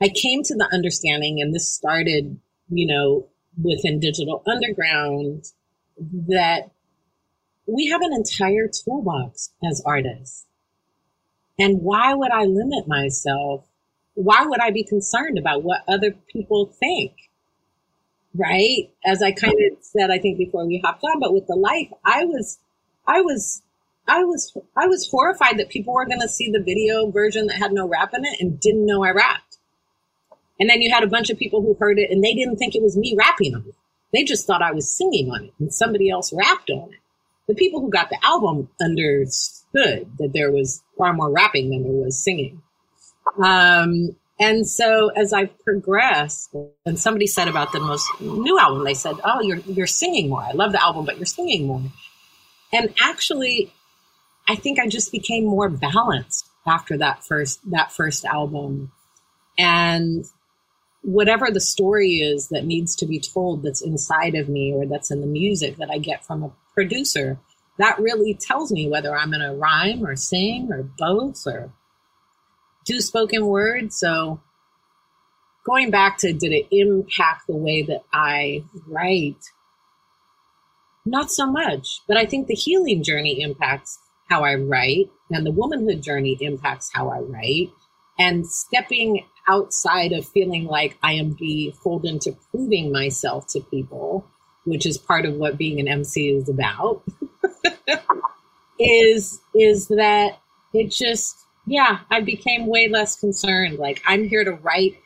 [0.00, 3.28] I came to the understanding, and this started, you know,
[3.62, 5.44] within Digital Underground,
[6.28, 6.70] that
[7.66, 10.46] we have an entire toolbox as artists.
[11.58, 13.64] And why would I limit myself?
[14.14, 17.12] Why would I be concerned about what other people think?
[18.34, 18.90] Right?
[19.04, 21.88] As I kind of said, I think before we hopped on, but with the life,
[22.04, 22.58] I was,
[23.06, 23.62] I was,
[24.08, 27.58] I was, I was horrified that people were going to see the video version that
[27.58, 29.58] had no rap in it and didn't know I rapped.
[30.58, 32.74] And then you had a bunch of people who heard it and they didn't think
[32.74, 33.74] it was me rapping on it.
[34.12, 37.00] They just thought I was singing on it and somebody else rapped on it
[37.46, 41.92] the people who got the album understood that there was far more rapping than there
[41.92, 42.62] was singing.
[43.42, 48.94] Um, and so as I progressed, and somebody said about the most new album, they
[48.94, 50.42] said, "Oh, you're you're singing more.
[50.42, 51.82] I love the album, but you're singing more."
[52.72, 53.72] And actually,
[54.48, 58.90] I think I just became more balanced after that first that first album,
[59.56, 60.24] and
[61.02, 65.10] whatever the story is that needs to be told that's inside of me or that's
[65.10, 67.38] in the music that I get from a producer,
[67.78, 71.70] that really tells me whether I'm going to rhyme or sing or both or
[72.84, 73.92] do spoken word.
[73.92, 74.40] So
[75.64, 79.44] going back to did it impact the way that I write?
[81.06, 85.52] Not so much, but I think the healing journey impacts how I write and the
[85.52, 87.70] womanhood journey impacts how I write
[88.18, 94.26] and stepping outside of feeling like I am beholden to proving myself to people
[94.64, 97.02] which is part of what being an MC is about,
[98.78, 100.40] is is that
[100.72, 103.78] it just yeah, I became way less concerned.
[103.78, 105.00] Like I'm here to write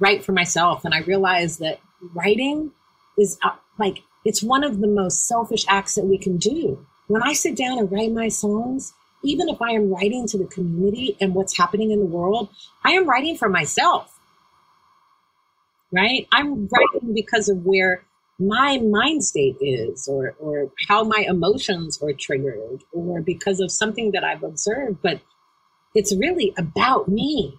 [0.00, 1.80] write for myself and I realized that
[2.14, 2.70] writing
[3.18, 6.84] is uh, like it's one of the most selfish acts that we can do.
[7.08, 8.92] When I sit down and write my songs,
[9.22, 12.48] even if I am writing to the community and what's happening in the world,
[12.84, 14.18] I am writing for myself.
[15.90, 16.28] Right?
[16.32, 18.04] I'm writing because of where
[18.38, 24.12] my mind state is or or how my emotions are triggered or because of something
[24.12, 25.20] that I've observed but
[25.98, 27.58] it's really about me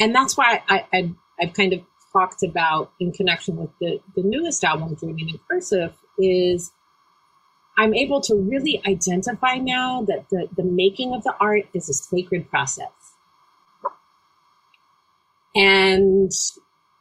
[0.00, 1.80] and that's why I, I I've kind of
[2.12, 6.72] talked about in connection with the the newest album Dreaming in Cursive is
[7.78, 11.94] I'm able to really identify now that the the making of the art is a
[11.94, 12.90] sacred process
[15.54, 16.30] and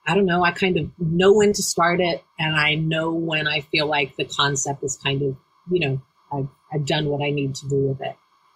[0.07, 3.47] I don't know, I kind of know when to start it and I know when
[3.47, 5.35] I feel like the concept is kind of,
[5.71, 8.15] you know, I've, I've done what I need to do with it.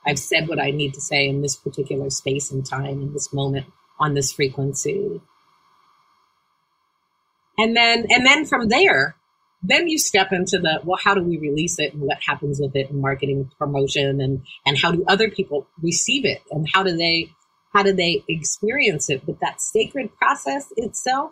[0.10, 3.32] I've said what I need to say in this particular space and time, in this
[3.32, 3.67] moment,
[4.00, 5.22] on this frequency.
[7.58, 9.15] And then, and then from there,
[9.62, 12.76] then you step into the, well, how do we release it and what happens with
[12.76, 16.95] it and marketing promotion and, and how do other people receive it and how do
[16.95, 17.32] they,
[17.74, 19.26] how do they experience it?
[19.26, 21.32] But that sacred process itself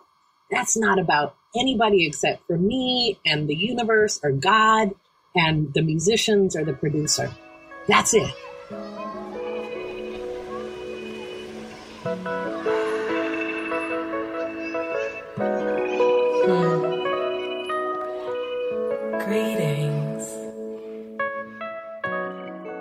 [0.50, 4.92] that's not about anybody except for me and the universe or God
[5.34, 7.30] and the musicians or the producer.
[7.86, 8.34] That's it.
[8.68, 8.84] Greetings.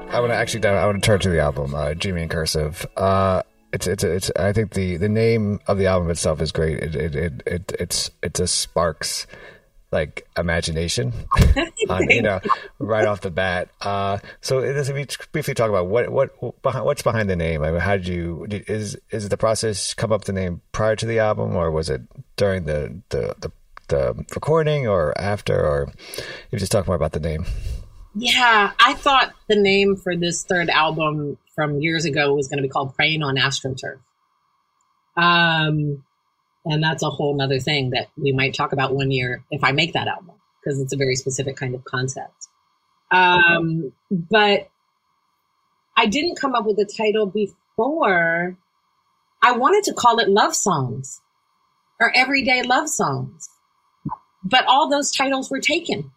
[0.10, 0.66] I want to actually.
[0.66, 2.86] I want to turn to the album, uh, Dreaming in Cursive.
[2.98, 4.30] Uh, it's it's it's.
[4.36, 6.80] I think the the name of the album itself is great.
[6.80, 9.26] It it it, it it's it just sparks
[9.98, 11.12] like imagination,
[11.90, 12.40] on, you know,
[12.78, 13.70] right off the bat.
[13.82, 16.32] Uh, so let's briefly talk about what what
[16.62, 17.64] what's behind the name.
[17.64, 21.06] I mean, how did you is is the process come up the name prior to
[21.06, 22.02] the album, or was it
[22.36, 23.52] during the the the,
[23.88, 27.46] the recording, or after, or if you just talk more about the name?
[28.16, 32.64] Yeah, I thought the name for this third album from years ago was going to
[32.64, 33.98] be called Praying on AstroTurf.
[35.16, 36.04] Um,
[36.70, 39.72] and that's a whole nother thing that we might talk about one year if I
[39.72, 42.48] make that album, because it's a very specific kind of concept.
[43.12, 44.70] Um, but
[45.96, 48.58] I didn't come up with a title before.
[49.42, 51.22] I wanted to call it Love Songs
[52.00, 53.50] or Everyday Love Songs.
[54.44, 56.12] But all those titles were taken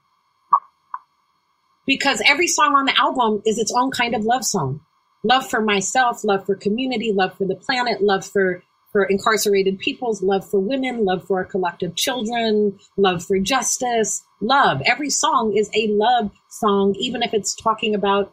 [1.87, 4.81] because every song on the album is its own kind of love song.
[5.23, 10.23] Love for myself, love for community, love for the planet, love for for incarcerated peoples,
[10.23, 14.83] love for women, love for our collective children, love for justice, love.
[14.85, 18.33] Every song is a love song, even if it's talking about,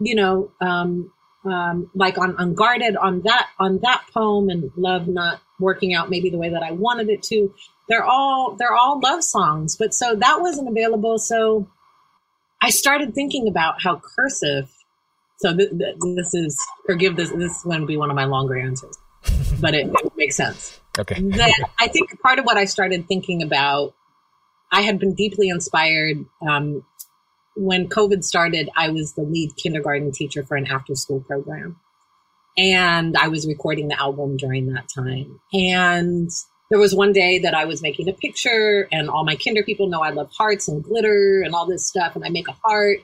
[0.00, 1.12] you know, um,
[1.44, 6.30] um, like on Unguarded on that on that poem and love not working out maybe
[6.30, 7.54] the way that I wanted it to.
[7.88, 11.18] They're all they're all love songs, but so that wasn't available.
[11.18, 11.68] So
[12.60, 14.70] I started thinking about how cursive.
[15.38, 17.30] So th- th- this is forgive this.
[17.30, 18.98] This is going to be one of my longer answers,
[19.60, 20.80] but it, it makes sense.
[20.98, 21.20] Okay.
[21.20, 23.94] that I think part of what I started thinking about,
[24.72, 26.24] I had been deeply inspired.
[26.46, 26.84] Um,
[27.56, 31.78] when COVID started, I was the lead kindergarten teacher for an after school program.
[32.56, 35.40] And I was recording the album during that time.
[35.52, 36.30] And
[36.70, 39.88] there was one day that I was making a picture, and all my kinder people
[39.88, 42.16] know I love hearts and glitter and all this stuff.
[42.16, 42.98] And I make a heart,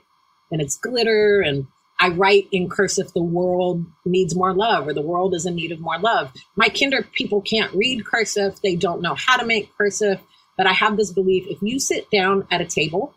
[0.50, 1.66] and it's glitter, and
[1.98, 5.72] I write in cursive, the world needs more love, or the world is in need
[5.72, 6.32] of more love.
[6.56, 10.20] My kinder people can't read cursive, they don't know how to make cursive,
[10.56, 13.14] but I have this belief if you sit down at a table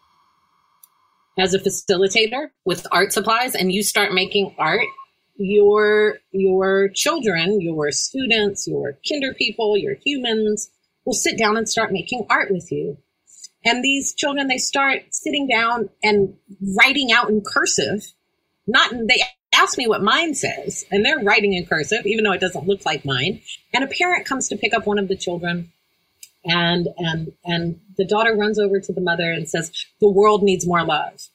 [1.38, 4.86] as a facilitator with art supplies and you start making art,
[5.38, 10.70] your your children, your students, your kinder people, your humans
[11.06, 12.98] will sit down and start making art with you.
[13.63, 16.36] And these children, they start sitting down and
[16.78, 18.13] writing out in cursive.
[18.68, 19.22] Not they
[19.54, 22.86] ask me what mine says, and they're writing in cursive, even though it doesn't look
[22.86, 23.42] like mine.
[23.74, 25.72] And a parent comes to pick up one of the children,
[26.46, 30.68] and and and the daughter runs over to the mother and says, "The world needs
[30.68, 31.30] more love."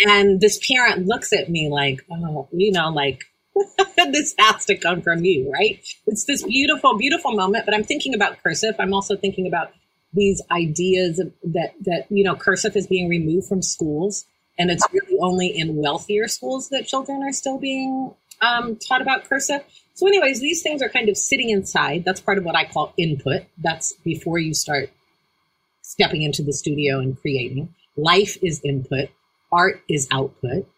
[0.00, 3.24] And this parent looks at me like, oh, you know, like
[3.96, 5.84] this has to come from you, right?
[6.06, 7.66] It's this beautiful, beautiful moment.
[7.66, 8.76] But I'm thinking about cursive.
[8.78, 9.72] I'm also thinking about
[10.12, 14.24] these ideas that that you know, cursive is being removed from schools,
[14.60, 19.24] and it's really only in wealthier schools that children are still being um, taught about
[19.24, 19.62] cursive.
[19.94, 22.04] So, anyways, these things are kind of sitting inside.
[22.04, 23.44] That's part of what I call input.
[23.56, 24.90] That's before you start
[25.80, 27.74] stepping into the studio and creating.
[27.96, 29.08] Life is input
[29.50, 30.68] art is output.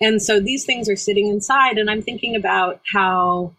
[0.00, 3.52] And so these things are sitting inside, and I'm thinking about how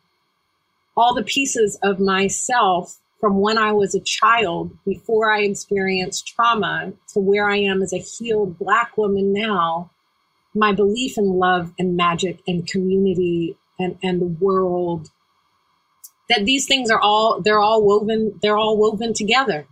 [0.95, 6.93] all the pieces of myself from when I was a child, before I experienced trauma,
[7.13, 9.91] to where I am as a healed Black woman now,
[10.53, 15.09] my belief in love and magic and community and, and the world,
[16.29, 19.67] that these things are all, they're all woven, they're all woven together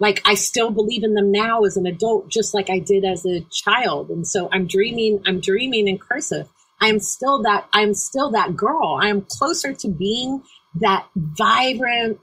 [0.00, 3.24] like I still believe in them now as an adult, just like I did as
[3.26, 4.08] a child.
[4.08, 6.48] And so I'm dreaming, I'm dreaming in cursive.
[6.80, 8.98] I am still that, I'm still that girl.
[9.00, 10.42] I am closer to being
[10.80, 12.18] that vibrant,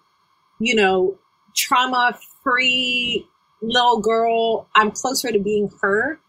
[0.60, 1.17] you know,
[1.56, 3.28] trauma free
[3.62, 4.67] little girl.
[4.76, 6.20] I'm closer to being her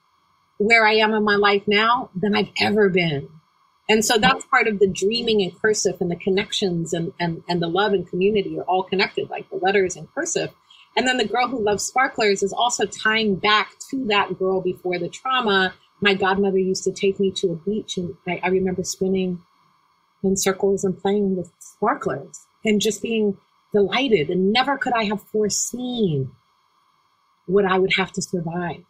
[0.58, 3.28] where I am in my life now than I've ever been.
[3.88, 7.62] And so that's part of the dreaming in cursive and the connections and, and, and
[7.62, 10.50] the love and community are all connected, like the letters in cursive.
[10.96, 14.98] And then the girl who loves sparklers is also tying back to that girl before
[14.98, 15.74] the trauma.
[16.00, 19.40] My godmother used to take me to a beach, and I, I remember spinning
[20.22, 23.38] in circles and playing with sparklers and just being
[23.72, 24.30] delighted.
[24.30, 26.30] And never could I have foreseen
[27.46, 28.84] what I would have to survive.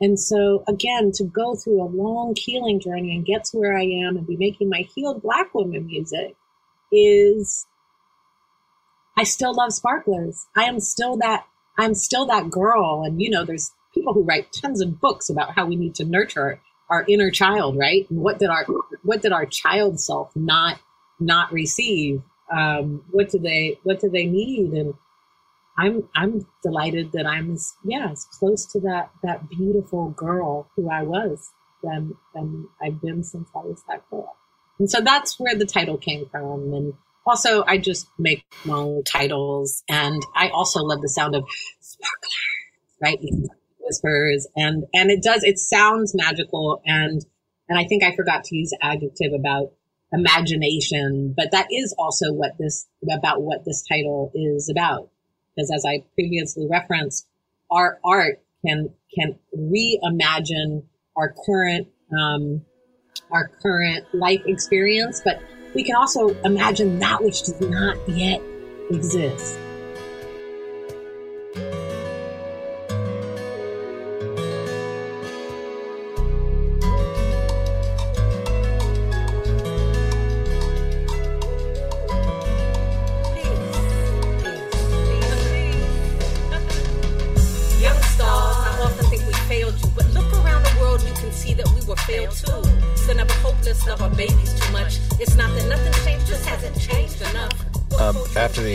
[0.00, 3.84] And so, again, to go through a long healing journey and get to where I
[3.84, 6.36] am and be making my healed Black woman music
[6.92, 7.66] is
[9.16, 10.46] I still love sparklers.
[10.54, 11.46] I am still that,
[11.78, 13.04] I'm still that girl.
[13.04, 16.04] And, you know, there's people who write tons of books about how we need to
[16.04, 16.60] nurture
[16.90, 18.08] our inner child, right?
[18.10, 18.66] And what did our,
[19.02, 20.78] what did our child self not,
[21.18, 22.22] not receive?
[22.54, 24.72] Um, what do they, what do they need?
[24.72, 24.94] And
[25.78, 30.90] I'm, I'm delighted that I'm as, yeah, as close to that, that beautiful girl who
[30.90, 31.50] I was
[31.82, 34.36] than, than I've been since I was that girl.
[34.78, 36.72] And so that's where the title came from.
[36.72, 36.94] And
[37.26, 41.44] also, I just make long titles, and I also love the sound of
[41.80, 42.30] sparklers,
[43.02, 43.18] right?
[43.80, 45.42] Whispers, and and it does.
[45.42, 47.24] It sounds magical, and
[47.68, 49.72] and I think I forgot to use adjective about
[50.16, 55.10] imagination, but that is also what this about what this title is about.
[55.54, 57.26] Because as I previously referenced,
[57.70, 60.84] our art can can reimagine
[61.16, 61.88] our current
[62.18, 62.62] um,
[63.30, 65.40] our current life experience, but
[65.74, 68.40] we can also imagine that which does not yet
[68.90, 69.58] exist.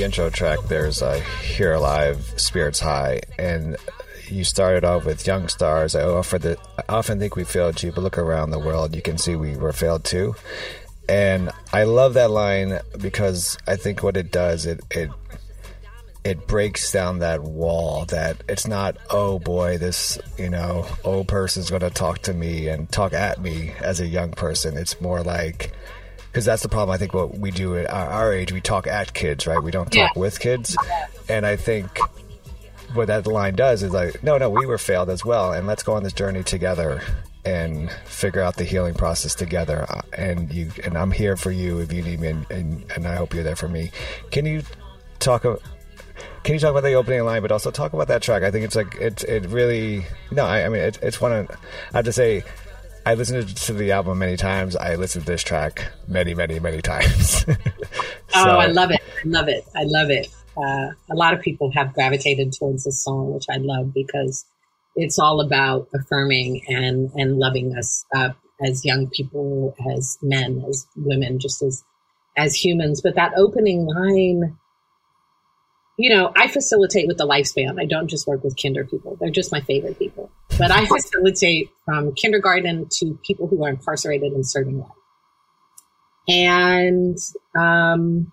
[0.02, 3.78] Intro track, there's a Here Alive, Spirits High, and
[4.28, 5.96] you started off with Young Stars.
[5.96, 9.02] I often, the, I often think we failed you, but look around the world, you
[9.02, 10.36] can see we were failed too.
[11.08, 15.10] And I love that line because I think what it does, it, it
[16.24, 21.72] it breaks down that wall that it's not oh boy this you know old person's
[21.72, 25.24] going to talk to me and talk at me as a young person it's more
[25.24, 25.74] like
[26.32, 26.94] because that's the problem.
[26.94, 29.62] I think what we do at our, our, age, we talk at kids, right?
[29.62, 30.20] We don't talk yeah.
[30.20, 30.78] with kids,
[31.28, 32.00] and I think
[32.94, 35.84] what that line does is like, no, no, we were failed as well, and let's
[35.84, 37.02] go on this journey together
[37.44, 39.86] and figure out the healing process together.
[39.90, 43.08] Uh, and you and I'm here for you if you need me, and, and, and
[43.08, 43.92] I hope you're there for me.
[44.32, 44.64] Can you
[45.20, 45.44] talk?
[46.44, 48.44] Can you talk about the opening line, but also talk about that track?
[48.44, 50.46] I think it's like it's it really no.
[50.46, 51.52] I, I mean, it, it's one of
[51.94, 52.44] I have to say
[53.06, 54.76] I listened to the album many times.
[54.76, 57.46] I listened to this track many, many, many times.
[57.46, 57.56] so.
[58.34, 59.02] Oh, I love it.
[59.02, 59.66] I love it.
[59.76, 60.28] I love it.
[60.56, 64.46] Uh, a lot of people have gravitated towards this song, which I love because
[64.96, 70.88] it's all about affirming and, and loving us up as young people, as men, as
[70.96, 71.84] women, just as,
[72.38, 73.02] as humans.
[73.02, 74.58] But that opening line,
[76.02, 77.80] you know, I facilitate with the lifespan.
[77.80, 79.18] I don't just work with kinder people.
[79.20, 80.32] They're just my favorite people.
[80.58, 84.90] But I facilitate from kindergarten to people who are incarcerated and serving life.
[86.28, 87.20] And
[87.56, 88.32] um,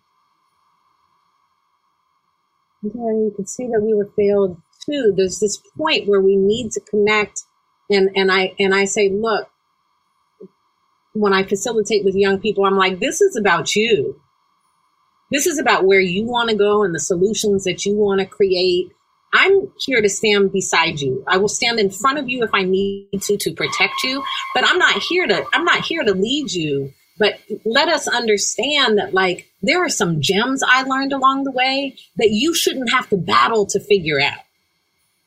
[2.82, 5.12] yeah, you can see that we were failed too.
[5.14, 7.42] There's this point where we need to connect,
[7.90, 9.50] and and I and I say, look,
[11.12, 14.18] when I facilitate with young people, I'm like, this is about you.
[15.30, 18.26] This is about where you want to go and the solutions that you want to
[18.26, 18.90] create.
[19.32, 21.22] I'm here to stand beside you.
[21.26, 24.24] I will stand in front of you if I need to to protect you,
[24.54, 26.92] but I'm not here to I'm not here to lead you.
[27.18, 31.96] But let us understand that like there are some gems I learned along the way
[32.16, 34.38] that you shouldn't have to battle to figure out.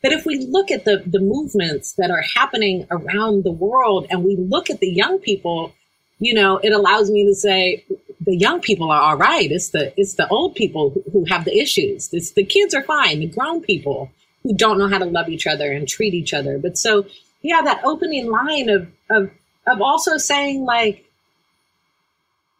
[0.01, 4.23] But if we look at the the movements that are happening around the world and
[4.23, 5.73] we look at the young people,
[6.17, 7.85] you know, it allows me to say,
[8.21, 9.51] the young people are all right.
[9.51, 12.09] It's the it's the old people who, have the issues.
[12.13, 13.19] It's the kids are fine.
[13.19, 14.11] The grown people
[14.43, 16.57] who don't know how to love each other and treat each other.
[16.59, 17.05] But so
[17.41, 19.31] yeah, that opening line of of
[19.65, 21.05] of also saying like,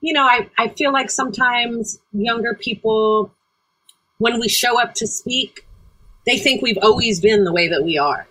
[0.02, 3.32] you know, I, I feel like sometimes younger people
[4.18, 5.66] when we show up to speak,
[6.26, 8.28] they think we've always been the way that we are.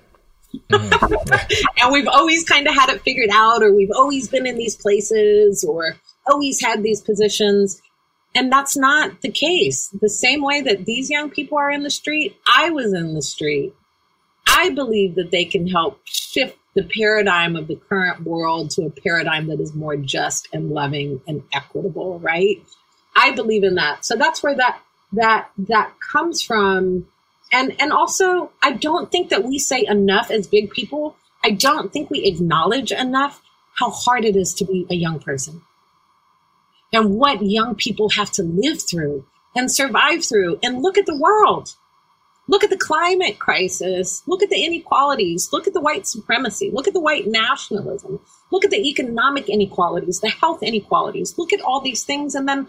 [0.70, 1.72] Mm.
[1.82, 4.76] and we've always kind of had it figured out, or we've always been in these
[4.76, 5.96] places, or
[6.30, 7.80] always had these positions.
[8.34, 9.88] And that's not the case.
[9.88, 13.22] The same way that these young people are in the street, I was in the
[13.22, 13.74] street.
[14.46, 18.90] I believe that they can help shift the paradigm of the current world to a
[18.90, 22.62] paradigm that is more just and loving and equitable, right?
[23.16, 24.04] I believe in that.
[24.04, 24.80] So that's where that
[25.12, 27.08] that that comes from.
[27.52, 31.16] And and also I don't think that we say enough as big people.
[31.42, 33.42] I don't think we acknowledge enough
[33.74, 35.62] how hard it is to be a young person
[36.93, 39.24] and what young people have to live through
[39.55, 40.59] and survive through.
[40.62, 41.74] And look at the world.
[42.49, 44.22] Look at the climate crisis.
[44.26, 45.51] Look at the inequalities.
[45.53, 46.70] Look at the white supremacy.
[46.72, 48.18] Look at the white nationalism.
[48.51, 51.38] Look at the economic inequalities, the health inequalities.
[51.38, 52.34] Look at all these things.
[52.34, 52.68] And then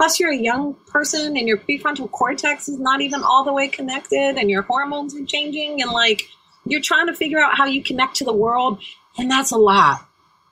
[0.00, 3.68] Plus, you're a young person and your prefrontal cortex is not even all the way
[3.68, 6.26] connected, and your hormones are changing, and like
[6.64, 8.80] you're trying to figure out how you connect to the world,
[9.18, 10.00] and that's a lot.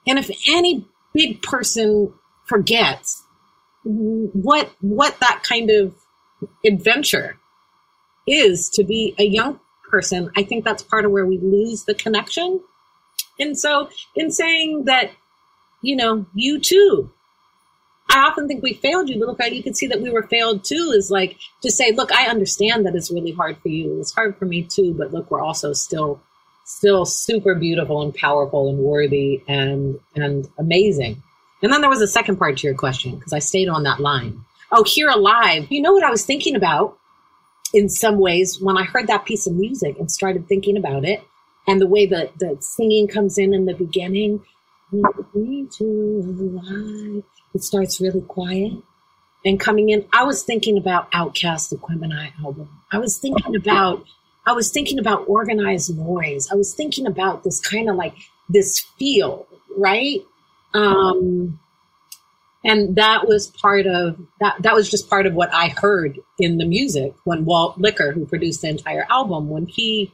[0.05, 2.13] And if any big person
[2.49, 3.23] forgets
[3.83, 5.95] what what that kind of
[6.65, 7.37] adventure
[8.27, 11.95] is to be a young person, I think that's part of where we lose the
[11.95, 12.61] connection.
[13.39, 15.11] And so, in saying that,
[15.81, 17.09] you know, you too
[18.09, 20.63] I often think we failed you, but look, you can see that we were failed
[20.63, 20.93] too.
[20.95, 23.99] Is like to say, look, I understand that it's really hard for you.
[23.99, 26.19] It's hard for me too, but look, we're also still,
[26.65, 31.21] still super beautiful and powerful and worthy and and amazing.
[31.61, 33.99] And then there was a second part to your question because I stayed on that
[33.99, 34.45] line.
[34.71, 35.67] Oh, here alive.
[35.69, 36.97] You know what I was thinking about
[37.73, 41.23] in some ways when I heard that piece of music and started thinking about it
[41.67, 44.43] and the way that the singing comes in in the beginning.
[47.53, 48.73] It starts really quiet
[49.45, 50.05] and coming in.
[50.13, 52.69] I was thinking about Outkast, the Aquemini album.
[52.91, 54.05] I was thinking about,
[54.45, 56.51] I was thinking about Organized Noize.
[56.51, 58.15] I was thinking about this kind of like
[58.49, 59.45] this feel,
[59.77, 60.23] right?
[60.73, 61.59] Um,
[62.63, 64.61] and that was part of that.
[64.61, 68.25] That was just part of what I heard in the music when Walt Liquor, who
[68.25, 70.11] produced the entire album, when he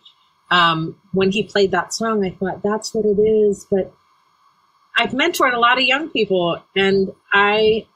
[0.51, 3.65] um, when he played that song, I thought that's what it is.
[3.69, 3.91] But
[4.95, 7.87] I've mentored a lot of young people, and I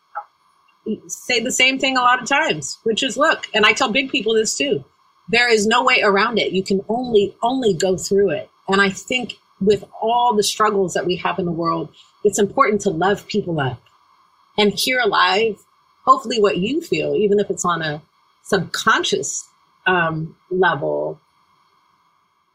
[1.08, 4.10] say the same thing a lot of times, which is look, and I tell big
[4.10, 4.84] people this too.
[5.30, 6.54] There is no way around it.
[6.54, 8.50] You can only only go through it.
[8.68, 11.94] And I think with all the struggles that we have in the world,
[12.24, 13.82] it's important to love people up.
[14.58, 15.58] And here alive,
[16.06, 18.02] hopefully what you feel, even if it's on a
[18.44, 19.48] subconscious
[19.86, 21.20] um, level,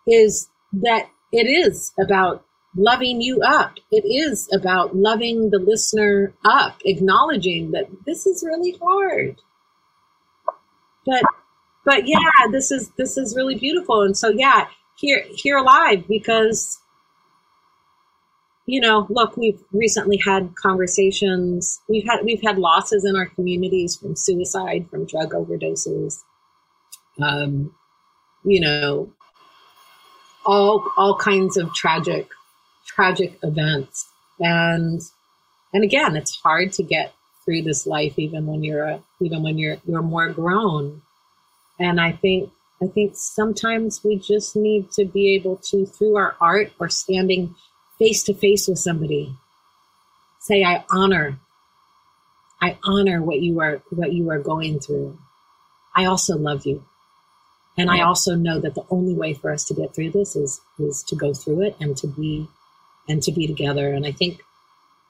[0.06, 2.44] is that it is about
[2.76, 3.78] loving you up.
[3.90, 9.40] It is about loving the listener up, acknowledging that this is really hard.
[11.06, 11.22] But
[11.84, 12.18] but yeah,
[12.50, 14.02] this is this is really beautiful.
[14.02, 16.78] And so yeah, here here alive because
[18.66, 21.80] you know, look, we've recently had conversations.
[21.88, 26.22] We've had we've had losses in our communities from suicide, from drug overdoses.
[27.20, 27.74] Um,
[28.44, 29.12] you know,
[30.46, 32.28] all all kinds of tragic
[32.86, 34.08] tragic events.
[34.40, 35.02] And
[35.72, 37.12] and again, it's hard to get
[37.44, 41.02] through this life even when you're a, even when you're you're more grown.
[41.78, 42.50] And I think
[42.82, 47.54] I think sometimes we just need to be able to through our art or standing
[47.98, 49.36] face to face with somebody
[50.40, 51.38] say I honor
[52.60, 55.18] I honor what you are what you are going through.
[55.94, 56.84] I also love you.
[57.76, 60.60] And I also know that the only way for us to get through this is
[60.78, 62.48] is to go through it and to be
[63.08, 63.92] and to be together.
[63.92, 64.42] And I think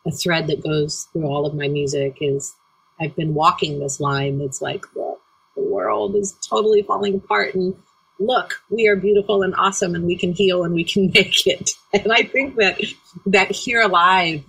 [0.06, 2.54] a thread that goes through all of my music is
[3.00, 5.20] I've been walking this line that's like, look,
[5.56, 7.76] the world is totally falling apart and
[8.18, 11.70] look, we are beautiful and awesome and we can heal and we can make it.
[11.92, 12.80] And I think that
[13.26, 14.44] that here alive,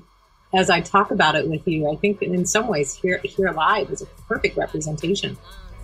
[0.53, 3.89] as I talk about it with you, I think in some ways here here alive
[3.89, 5.38] is a perfect representation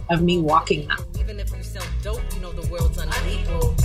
[0.09, 1.05] of me walking that.
[1.19, 3.75] Even if you sell dope, you know the world's unequal.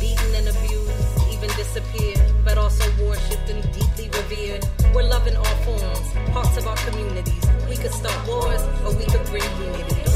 [0.00, 4.66] Beaten and abused, even disappear but also worshipped and deeply revered.
[4.94, 7.44] We're loving all forms, parts of our communities.
[7.68, 10.13] We could start wars or we could bring unity.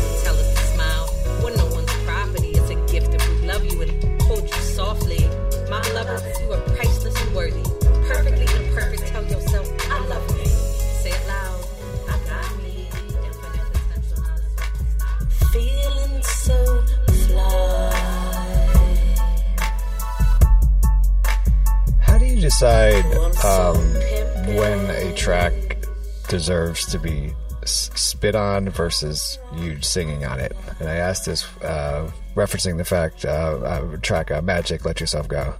[26.48, 27.34] Deserves to be
[27.66, 30.56] spit on versus you singing on it?
[30.80, 35.28] And I asked this uh, referencing the fact uh, uh, track uh, "Magic," "Let Yourself
[35.28, 35.54] Go."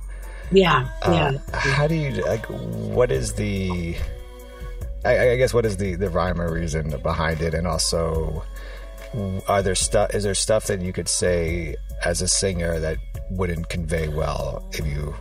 [0.50, 1.58] Yeah, uh, yeah.
[1.58, 2.46] How do you like?
[2.46, 3.96] What is the?
[5.04, 8.42] I, I guess what is the the rhyme or reason behind it, and also
[9.46, 10.14] are there stuff?
[10.14, 12.96] Is there stuff that you could say as a singer that
[13.30, 15.14] wouldn't convey well if you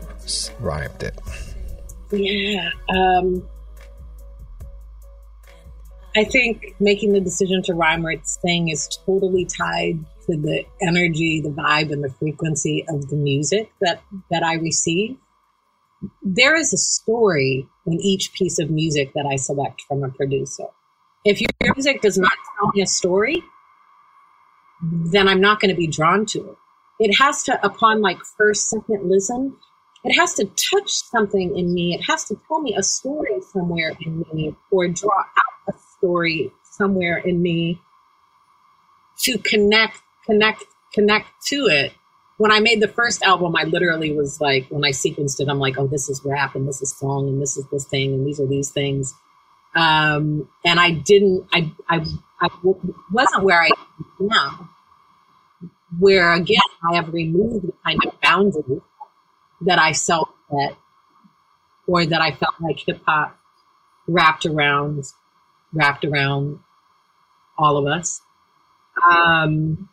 [0.61, 1.19] rhymed it?
[2.09, 2.69] Yeah.
[2.87, 3.45] Um,
[6.17, 11.41] I think making the decision to rhyme or thing is totally tied to the energy,
[11.41, 14.01] the vibe, and the frequency of the music that,
[14.31, 15.17] that I receive.
[16.23, 20.65] There is a story in each piece of music that I select from a producer.
[21.23, 23.43] If your music does not tell me a story,
[24.81, 26.57] then I'm not going to be drawn to it.
[26.99, 29.55] It has to, upon like first, second listen,
[30.03, 31.93] it has to touch something in me.
[31.93, 36.51] It has to tell me a story somewhere in me or draw out a story
[36.63, 37.79] somewhere in me
[39.19, 41.93] to connect, connect, connect to it.
[42.37, 45.57] When I made the first album, I literally was like, when I sequenced it, I'm
[45.57, 48.27] like, oh, this is rap and this is song and this is this thing and
[48.27, 49.13] these are these things.
[49.75, 52.05] Um, and I didn't, I, I,
[52.39, 52.47] I
[53.11, 54.69] wasn't where I am now,
[55.99, 58.81] where again, I have removed the kind of boundary
[59.61, 60.75] that I felt that,
[61.87, 63.37] or that I felt like hip hop
[64.07, 65.03] wrapped around,
[65.73, 66.59] wrapped around
[67.57, 68.21] all of us.
[69.11, 69.89] Um,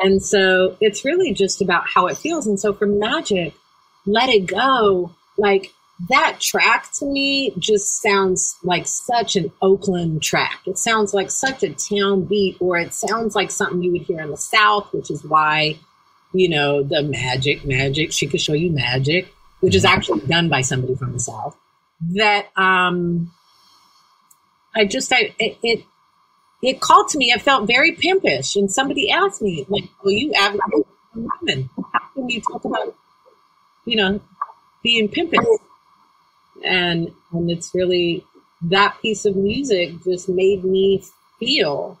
[0.00, 2.46] and so it's really just about how it feels.
[2.46, 3.54] And so for Magic,
[4.06, 5.72] Let It Go, like
[6.08, 10.60] that track to me just sounds like such an Oakland track.
[10.66, 14.20] It sounds like such a town beat, or it sounds like something you would hear
[14.20, 15.76] in the South, which is why,
[16.32, 20.60] you know, the magic, magic, she could show you magic, which is actually done by
[20.60, 21.56] somebody from the South.
[22.14, 23.32] That, um,
[24.74, 25.84] I just, I, it, it
[26.62, 27.32] it called to me.
[27.32, 31.70] I felt very pimpish, and somebody asked me, like, "Well, you advocate women.
[31.78, 31.88] Oh.
[31.92, 32.94] How can you talk about,
[33.84, 34.20] you know,
[34.82, 35.58] being pimpish?" Oh.
[36.64, 38.24] And and it's really
[38.62, 41.04] that piece of music just made me
[41.38, 41.98] feel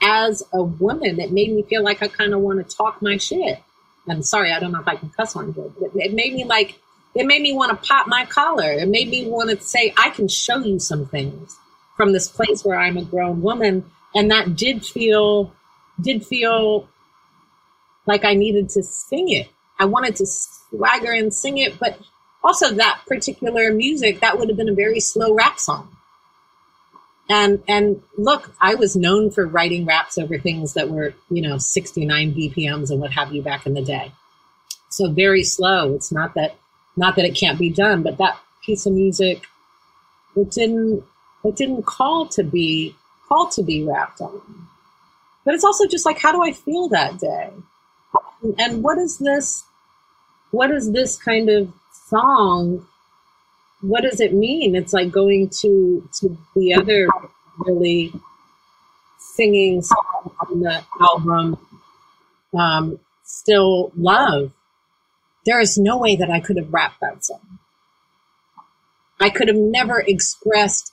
[0.00, 1.20] as a woman.
[1.20, 3.62] It made me feel like I kind of want to talk my shit.
[4.08, 6.44] I'm sorry, I don't know if I can cuss on here, but it made me
[6.44, 6.80] like
[7.14, 8.72] it made me want to pop my collar.
[8.72, 11.58] It made me want to say, I can show you some things
[11.98, 13.84] from this place where I'm a grown woman
[14.14, 15.52] and that did feel
[16.00, 16.88] did feel
[18.06, 19.48] like I needed to sing it.
[19.78, 21.98] I wanted to swagger and sing it, but
[22.42, 25.94] also that particular music that would have been a very slow rap song.
[27.28, 31.58] And and look, I was known for writing raps over things that were, you know,
[31.58, 34.12] 69 BPMs and what have you back in the day.
[34.88, 35.94] So very slow.
[35.94, 36.56] It's not that
[36.96, 39.42] not that it can't be done, but that piece of music
[40.36, 41.04] it didn't
[41.44, 42.94] it didn't call to be
[43.28, 44.68] called to be wrapped on.
[45.44, 47.50] But it's also just like, how do I feel that day?
[48.58, 49.64] And what is this?
[50.50, 51.72] What is this kind of
[52.08, 52.86] song?
[53.80, 54.74] What does it mean?
[54.74, 57.08] It's like going to to the other
[57.58, 58.12] really
[59.18, 61.58] singing song on the album,
[62.54, 64.52] um, "Still Love."
[65.44, 67.58] There is no way that I could have rapped that song.
[69.20, 70.92] I could have never expressed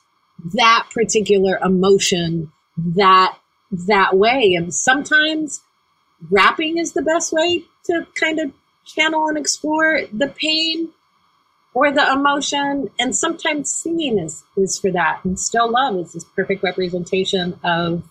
[0.53, 3.37] that particular emotion that
[3.71, 4.53] that way.
[4.53, 5.61] And sometimes
[6.29, 8.51] rapping is the best way to kind of
[8.85, 10.89] channel and explore the pain
[11.73, 12.89] or the emotion.
[12.99, 15.21] And sometimes singing is, is for that.
[15.23, 18.03] And Still Love is this perfect representation of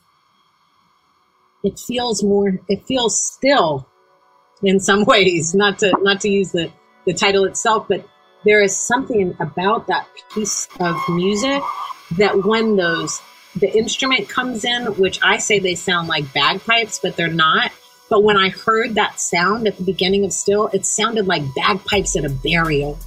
[1.63, 3.87] it feels more, it feels still
[4.63, 6.71] in some ways, not to, not to use the,
[7.07, 8.07] the title itself, but
[8.45, 11.63] there is something about that piece of music
[12.13, 13.21] that when those
[13.57, 17.71] the instrument comes in, which I say they sound like bagpipes, but they're not.
[18.11, 22.17] But when I heard that sound at the beginning of Still, it sounded like bagpipes
[22.17, 22.99] at a burial.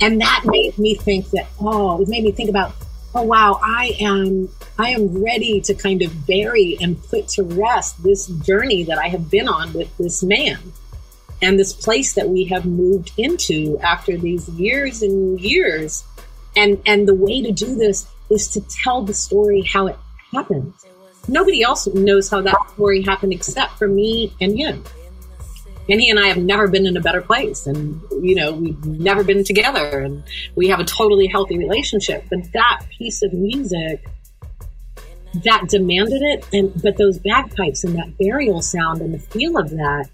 [0.00, 2.74] And that made me think that, oh, it made me think about,
[3.14, 4.48] oh wow, I am
[4.78, 9.08] I am ready to kind of bury and put to rest this journey that I
[9.08, 10.58] have been on with this man
[11.40, 16.04] and this place that we have moved into after these years and years.
[16.56, 19.96] And and the way to do this is to tell the story how it
[20.32, 20.72] happened.
[21.28, 24.84] Nobody else knows how that story happened except for me and him.
[25.88, 27.66] And he and I have never been in a better place.
[27.66, 30.22] And, you know, we've never been together and
[30.54, 32.24] we have a totally healthy relationship.
[32.30, 34.04] But that piece of music
[35.44, 39.70] that demanded it, and but those bagpipes and that burial sound and the feel of
[39.70, 40.08] that,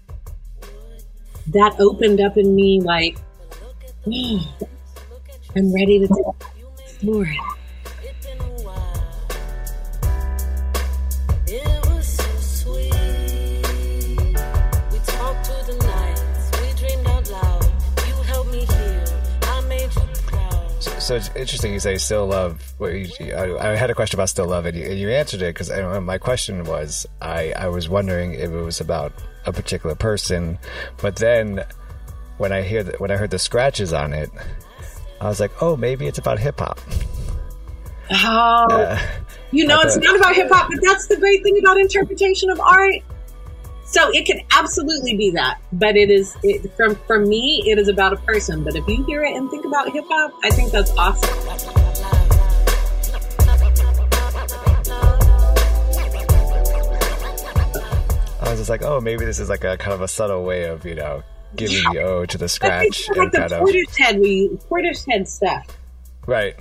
[1.47, 3.17] that opened up in me like,
[5.55, 6.33] I'm ready to
[6.85, 7.59] explore it.
[21.09, 22.61] so it's interesting you say still love.
[22.79, 25.55] You, I, I, had a question about still love, and you, and you answered it
[25.55, 25.71] because
[26.03, 29.11] my question was I, I was wondering if it was about
[29.47, 30.59] a particular person,
[31.01, 31.65] but then
[32.37, 34.29] when I hear that when I heard the scratches on it,
[35.21, 36.79] I was like, oh, maybe it's about hip hop.
[38.11, 38.99] Oh, uh,
[39.51, 42.59] you know, it's not about hip hop, but that's the great thing about interpretation of
[42.59, 43.03] art
[43.89, 47.63] so it can absolutely be that, but it is it, for for me.
[47.65, 48.63] It is about a person.
[48.63, 51.27] But if you hear it and think about hip hop, I think that's awesome.
[58.41, 60.65] I was just like, oh, maybe this is like a kind of a subtle way
[60.65, 61.23] of you know
[61.55, 61.93] giving yeah.
[61.93, 63.09] the O to the scratch.
[63.15, 65.67] like the Portishead, we Portishead stuff.
[66.25, 66.55] Right.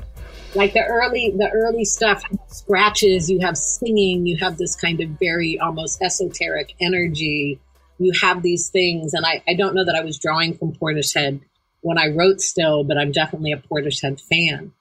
[0.55, 5.11] like the early the early stuff scratches you have singing you have this kind of
[5.21, 7.61] very almost esoteric energy
[7.99, 11.41] you have these things and i, I don't know that i was drawing from portishead
[11.83, 14.73] when i wrote still but i'm definitely a portishead fan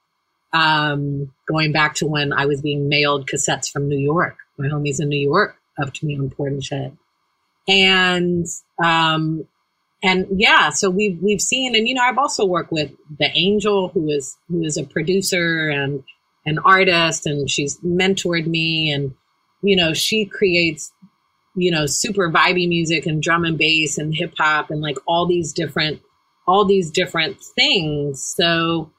[0.54, 5.00] um, going back to when i was being mailed cassettes from new york my homies
[5.00, 6.96] in new york up to me on portishead
[7.68, 8.46] and
[8.82, 9.46] um,
[10.02, 13.88] and yeah, so we've we've seen, and you know, I've also worked with the Angel,
[13.88, 16.04] who is who is a producer and
[16.46, 19.14] an artist, and she's mentored me, and
[19.62, 20.92] you know, she creates
[21.56, 25.26] you know super vibey music and drum and bass and hip hop and like all
[25.26, 26.00] these different
[26.46, 28.22] all these different things.
[28.24, 28.90] So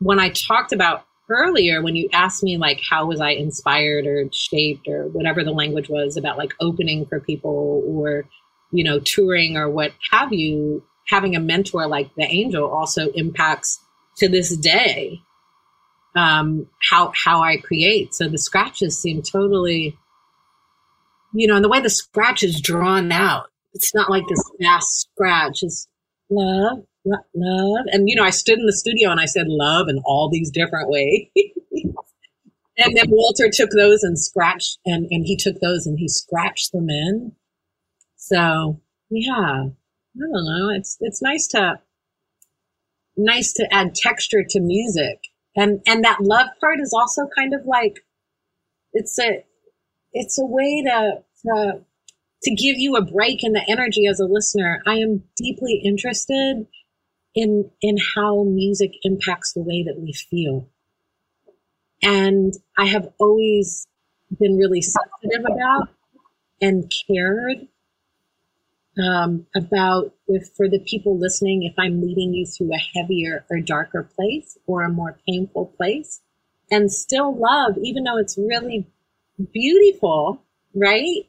[0.00, 4.28] when I talked about earlier, when you asked me like how was I inspired or
[4.32, 8.26] shaped or whatever the language was about like opening for people or
[8.70, 13.80] you know, touring or what have you, having a mentor like the angel also impacts
[14.16, 15.20] to this day
[16.18, 18.14] um, how how I create.
[18.14, 19.96] So the scratches seem totally,
[21.32, 25.08] you know, and the way the scratch is drawn out, it's not like this fast
[25.12, 25.62] scratch.
[25.62, 25.86] It's
[26.30, 29.88] love, love, love, and you know, I stood in the studio and I said love
[29.88, 31.28] in all these different ways.
[32.76, 36.72] and then Walter took those and scratched, and and he took those and he scratched
[36.72, 37.32] them in.
[38.28, 40.70] So yeah, I don't know.
[40.76, 41.80] It's it's nice to
[43.16, 45.18] nice to add texture to music,
[45.56, 48.00] and and that love part is also kind of like
[48.92, 49.44] it's a
[50.12, 51.80] it's a way to to
[52.42, 54.82] to give you a break in the energy as a listener.
[54.86, 56.66] I am deeply interested
[57.34, 60.68] in in how music impacts the way that we feel.
[62.02, 63.86] And I have always
[64.38, 65.88] been really sensitive about
[66.60, 67.68] and cared
[68.98, 73.60] um, about if for the people listening, if I'm leading you through a heavier or
[73.60, 76.20] darker place or a more painful place,
[76.70, 78.86] and still love, even though it's really
[79.52, 80.42] beautiful,
[80.74, 81.28] right?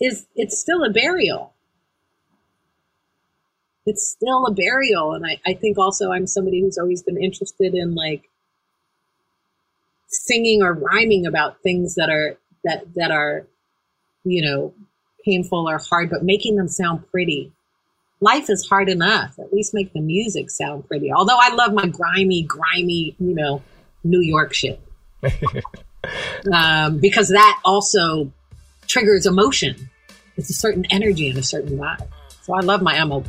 [0.00, 1.52] Is it's still a burial.
[3.86, 5.12] It's still a burial.
[5.12, 8.28] And I, I think also I'm somebody who's always been interested in like
[10.08, 13.46] singing or rhyming about things that are that that are,
[14.24, 14.74] you know,
[15.26, 17.52] painful or hard, but making them sound pretty.
[18.20, 19.38] Life is hard enough.
[19.38, 21.12] At least make the music sound pretty.
[21.12, 23.62] Although I love my grimy, grimy, you know,
[24.04, 24.80] New York shit.
[26.52, 28.32] um, because that also
[28.86, 29.90] triggers emotion.
[30.36, 32.06] It's a certain energy and a certain vibe.
[32.42, 33.28] So I love my MOP.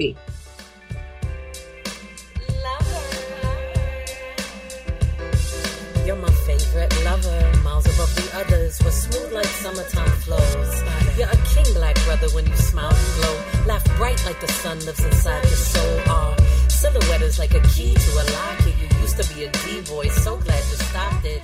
[6.06, 10.97] You're my favorite lover, miles above the others, with smooth like summertime flows.
[11.18, 11.74] You're a king,
[12.06, 13.66] brother, when you smile and glow.
[13.66, 16.36] Laugh bright like the sun lives inside your soul.
[16.70, 18.66] Silhouette is like a key to a lock.
[18.68, 21.44] You used to be a D-boy, so glad you stopped it.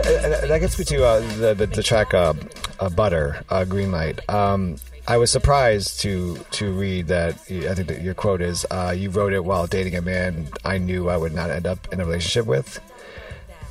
[0.00, 2.34] Uh, that gets me to uh, the, the, the track uh,
[2.80, 7.34] uh "Butter," uh, "Green Light." Um, I was surprised to to read that.
[7.48, 10.78] I think that your quote is, uh, "You wrote it while dating a man I
[10.78, 12.80] knew I would not end up in a relationship with."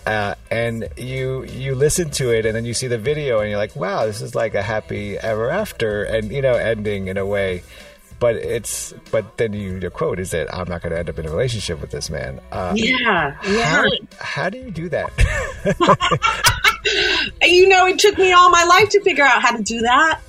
[0.06, 3.58] Uh, and you you listen to it and then you see the video and you're
[3.58, 7.26] like wow this is like a happy ever after and you know ending in a
[7.26, 7.64] way.
[8.20, 11.20] But it's but then you your quote is that i'm not going to end up
[11.20, 12.40] in a relationship with this man.
[12.52, 13.64] Uh, yeah yeah.
[13.66, 13.86] how,
[14.20, 15.12] how do you do that?
[17.42, 20.20] You know it took me all my life to figure out how to do that.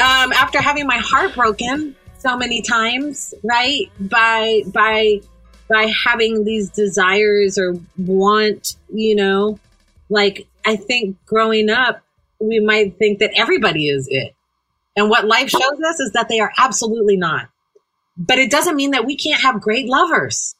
[0.00, 5.20] Um, after having my heart broken so many times right by by
[5.68, 9.58] by having these desires or want, you know,
[10.08, 12.02] like I think growing up,
[12.40, 14.34] we might think that everybody is it.
[14.96, 17.48] And what life shows us is that they are absolutely not.
[18.16, 20.54] But it doesn't mean that we can't have great lovers.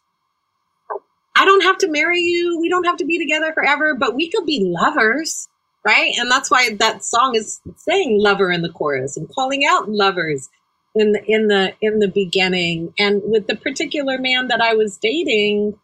[1.37, 2.59] I don't have to marry you.
[2.61, 5.49] We don't have to be together forever, but we could be lovers,
[5.85, 6.13] right?
[6.17, 10.49] And that's why that song is saying lover in the chorus and calling out lovers
[10.95, 14.99] in the in the in the beginning and with the particular man that I was
[14.99, 15.79] dating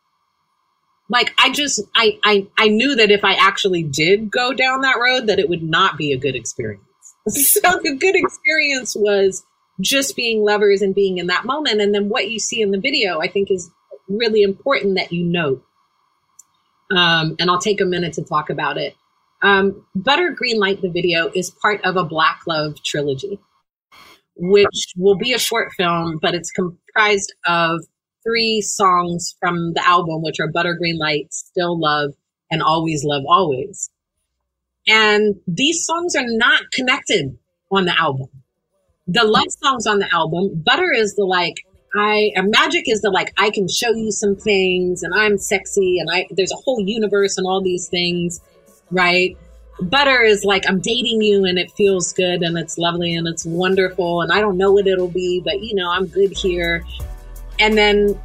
[1.09, 4.98] like I just I I I knew that if I actually did go down that
[4.98, 6.84] road that it would not be a good experience.
[7.28, 9.44] So the good experience was
[9.82, 12.80] just being lovers and being in that moment and then what you see in the
[12.80, 13.70] video I think is
[14.09, 15.62] really important that you note.
[16.90, 18.96] Um, and I'll take a minute to talk about it.
[19.42, 23.38] Um, Butter Green Light, the video, is part of a Black Love trilogy
[24.39, 27.80] which will be a short film, but it's comprised of
[28.24, 32.14] three songs from the album, which are Butter Green Light, Still Love,
[32.51, 33.91] and Always Love Always.
[34.86, 37.39] And these songs are not connected
[37.70, 38.28] on the album.
[39.07, 41.57] The love songs on the album, Butter is the like
[41.95, 46.11] I magic is the like I can show you some things and I'm sexy and
[46.11, 48.41] I there's a whole universe and all these things,
[48.91, 49.36] right?
[49.80, 53.44] Butter is like I'm dating you and it feels good and it's lovely and it's
[53.44, 56.84] wonderful and I don't know what it'll be, but you know, I'm good here.
[57.60, 58.18] And then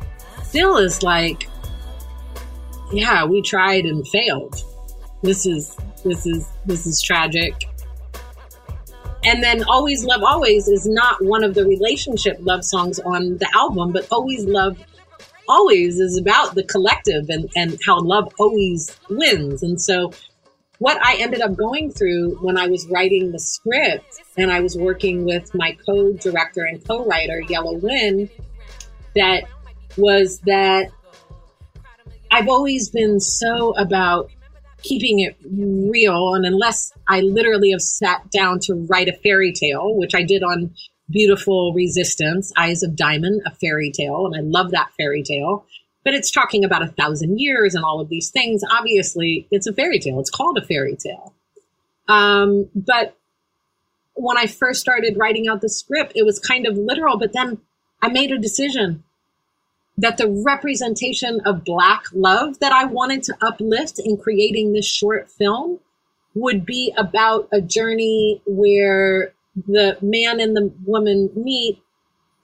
[0.43, 1.47] still is like,
[2.91, 4.55] yeah, we tried and failed.
[5.21, 7.69] This is this is this is tragic
[9.25, 13.49] and then Always Love Always is not one of the relationship love songs on the
[13.55, 14.77] album, but Always Love
[15.47, 19.63] Always is about the collective and, and how love always wins.
[19.63, 20.11] And so
[20.83, 24.75] what I ended up going through when I was writing the script and I was
[24.75, 28.29] working with my co-director and co-writer, Yellow Wind,
[29.15, 29.45] that
[29.95, 30.89] was that
[32.29, 34.29] I've always been so about
[34.81, 36.33] keeping it real.
[36.33, 40.43] And unless I literally have sat down to write a fairy tale, which I did
[40.43, 40.73] on
[41.09, 45.65] Beautiful Resistance, Eyes of Diamond, a fairy tale, and I love that fairy tale.
[46.03, 48.61] But it's talking about a thousand years and all of these things.
[48.69, 50.19] Obviously, it's a fairy tale.
[50.19, 51.33] It's called a fairy tale.
[52.07, 53.17] Um, but
[54.15, 57.17] when I first started writing out the script, it was kind of literal.
[57.17, 57.59] But then
[58.01, 59.03] I made a decision
[59.97, 65.29] that the representation of Black love that I wanted to uplift in creating this short
[65.29, 65.79] film
[66.35, 69.33] would be about a journey where
[69.67, 71.79] the man and the woman meet.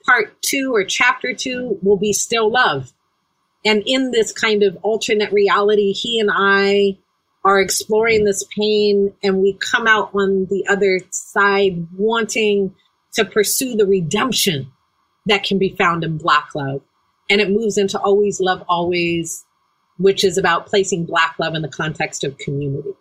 [0.06, 2.92] Part two or chapter two will be still love.
[3.64, 6.98] And in this kind of alternate reality, he and I
[7.44, 12.74] are exploring this pain and we come out on the other side wanting
[13.14, 14.72] to pursue the redemption
[15.26, 16.82] that can be found in Black love.
[17.28, 19.44] And it moves into always love always
[20.00, 22.94] which is about placing black love in the context of community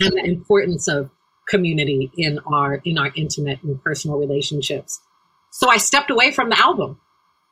[0.00, 1.10] and the importance of
[1.48, 5.00] community in our in our intimate and personal relationships.
[5.50, 7.00] So i stepped away from the album.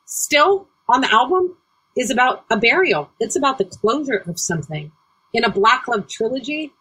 [0.05, 1.57] Still on the album
[1.95, 4.91] is about a burial it's about the closure of something
[5.33, 6.71] in a black love trilogy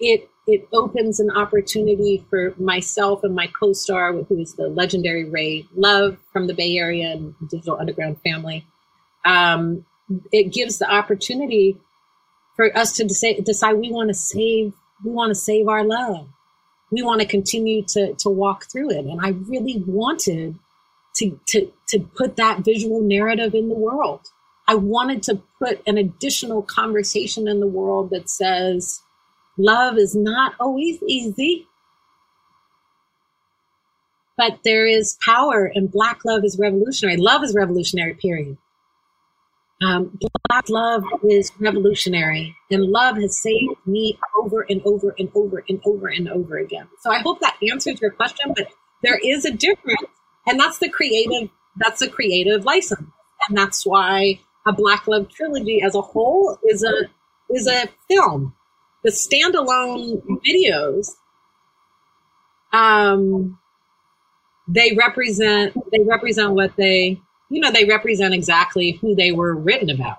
[0.00, 5.66] it it opens an opportunity for myself and my co-star, who is the legendary Ray
[5.76, 8.66] Luv from the Bay Area and Digital Underground family.
[9.26, 9.84] Um,
[10.32, 11.76] it gives the opportunity
[12.56, 14.72] for us to decide, decide we want to save,
[15.04, 16.26] we want to save our love.
[16.90, 20.58] We want to continue to to walk through it, and I really wanted
[21.18, 24.20] to to to put that visual narrative in the world.
[24.66, 29.00] I wanted to put an additional conversation in the world that says
[29.56, 31.66] Love is not always easy,
[34.36, 37.16] but there is power, and Black love is revolutionary.
[37.16, 38.56] Love is revolutionary, period.
[39.80, 45.64] Um, black love is revolutionary, and love has saved me over and over and over
[45.68, 46.88] and over and over again.
[47.00, 48.68] So I hope that answers your question, but
[49.04, 50.02] there is a difference,
[50.48, 51.50] and that's the creative.
[51.76, 53.08] That's a creative license,
[53.48, 57.08] and that's why a Black Love trilogy as a whole is a
[57.50, 58.54] is a film.
[59.04, 61.10] The standalone videos
[62.72, 63.58] um
[64.66, 69.90] they represent they represent what they you know they represent exactly who they were written
[69.90, 70.18] about.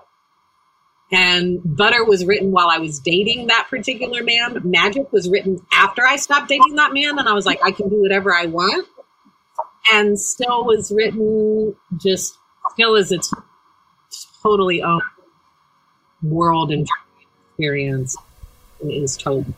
[1.12, 4.60] And butter was written while i was dating that particular man.
[4.64, 7.18] Magic was written after i stopped dating that man.
[7.18, 8.88] And i was like i can do whatever i want
[9.92, 12.36] and still was written just
[12.72, 13.32] still as its
[14.42, 15.00] totally own
[16.22, 16.86] world and
[17.50, 18.16] experience
[18.82, 19.52] is told.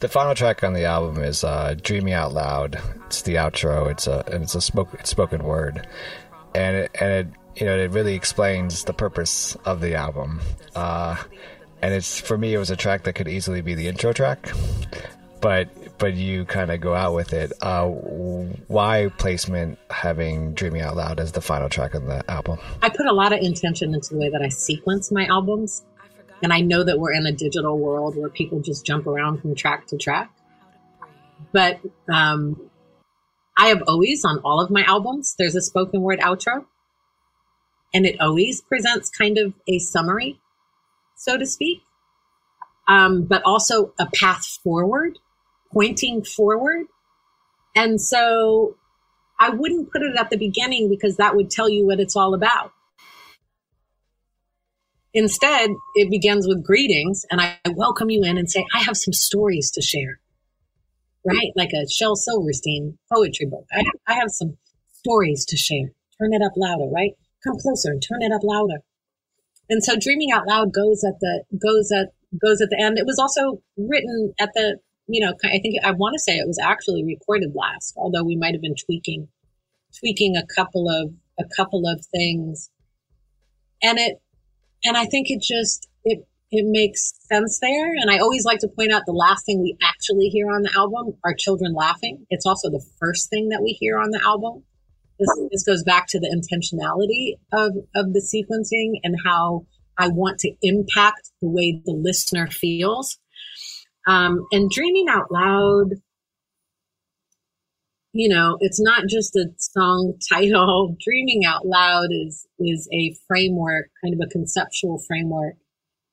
[0.00, 3.90] The final track on the album is uh, "Dreaming Out Loud." It's the outro.
[3.90, 5.86] It's a and it's a spoke, it's spoken word,
[6.54, 10.40] and it, and it you know it really explains the purpose of the album.
[10.74, 11.16] Uh,
[11.80, 14.52] and it's for me, it was a track that could easily be the intro track,
[15.40, 15.68] but
[15.98, 17.52] but you kind of go out with it.
[17.60, 22.58] Uh, why placement having "Dreaming Out Loud" as the final track on the album?
[22.82, 25.84] I put a lot of intention into the way that I sequence my albums.
[26.42, 29.54] And I know that we're in a digital world where people just jump around from
[29.54, 30.30] track to track.
[31.52, 31.80] But
[32.12, 32.70] um,
[33.56, 36.66] I have always on all of my albums, there's a spoken word outro.
[37.94, 40.40] And it always presents kind of a summary,
[41.16, 41.82] so to speak,
[42.88, 45.20] um, but also a path forward,
[45.74, 46.86] pointing forward.
[47.76, 48.76] And so
[49.38, 52.34] I wouldn't put it at the beginning because that would tell you what it's all
[52.34, 52.72] about.
[55.12, 59.12] Instead, it begins with greetings and I welcome you in and say, I have some
[59.12, 60.18] stories to share,
[61.24, 61.52] right?
[61.54, 63.64] Like a Shel Silverstein poetry book.
[63.72, 64.56] I, I have some
[64.92, 65.90] stories to share.
[66.20, 67.12] Turn it up louder, right?
[67.44, 68.82] Come closer and turn it up louder.
[69.70, 72.98] And so dreaming out loud goes at the, goes at, goes at the end.
[72.98, 76.46] It was also written at the, you know, I think I want to say it
[76.46, 79.28] was actually recorded last, although we might have been tweaking
[79.98, 82.70] tweaking a couple of a couple of things,
[83.82, 84.20] and it
[84.84, 87.92] and I think it just it it makes sense there.
[88.00, 90.72] And I always like to point out the last thing we actually hear on the
[90.76, 92.26] album are children laughing.
[92.30, 94.62] It's also the first thing that we hear on the album.
[95.18, 100.38] This, this goes back to the intentionality of, of the sequencing and how I want
[100.40, 103.18] to impact the way the listener feels.
[104.06, 105.94] Um, and dreaming out loud,
[108.12, 110.96] you know, it's not just a song title.
[111.04, 115.54] Dreaming out loud is is a framework, kind of a conceptual framework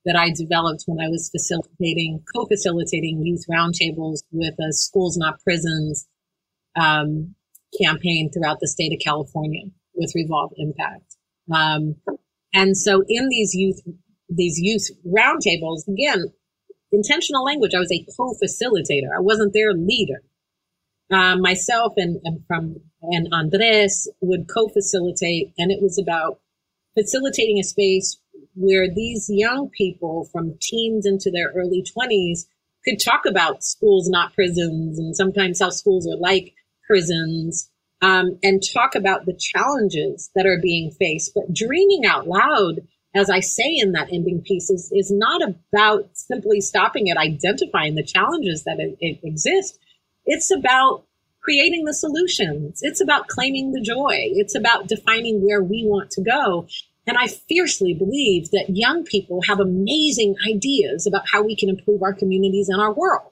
[0.06, 6.08] that I developed when I was facilitating, co-facilitating youth roundtables with a schools not prisons
[6.76, 7.36] um,
[7.80, 9.64] campaign throughout the state of California
[9.94, 11.18] with Revolve Impact.
[11.54, 11.96] Um,
[12.54, 13.80] and so in these youth,
[14.30, 16.26] these youth roundtables, again,
[16.92, 19.16] intentional language, I was a co-facilitator.
[19.16, 20.22] I wasn't their leader.
[21.12, 26.40] Um, myself and, and from and Andres would co-facilitate, and it was about
[26.94, 28.18] facilitating a space
[28.56, 32.46] where these young people from teens into their early 20s
[32.84, 36.54] could talk about schools not prisons and sometimes how schools are like
[36.86, 37.70] prisons
[38.02, 41.34] um, and talk about the challenges that are being faced.
[41.34, 42.82] But dreaming out loud,
[43.14, 47.96] as I say in that ending piece, is, is not about simply stopping at identifying
[47.96, 49.80] the challenges that it, it exist.
[50.26, 51.04] It's about
[51.42, 52.80] creating the solutions.
[52.82, 54.16] It's about claiming the joy.
[54.34, 56.68] It's about defining where we want to go.
[57.08, 62.04] And I fiercely believe that young people have amazing ideas about how we can improve
[62.04, 63.32] our communities and our world.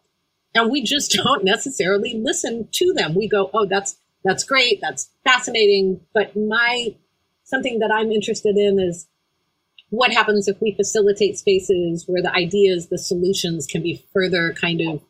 [0.56, 3.16] And we just don't necessarily listen to them.
[3.16, 4.80] We go, oh, that's, that's great.
[4.82, 6.02] That's fascinating.
[6.14, 6.96] But my,
[7.44, 9.08] something that I'm interested in is
[9.90, 14.82] what happens if we facilitate spaces where the ideas, the solutions can be further kind
[14.82, 15.02] of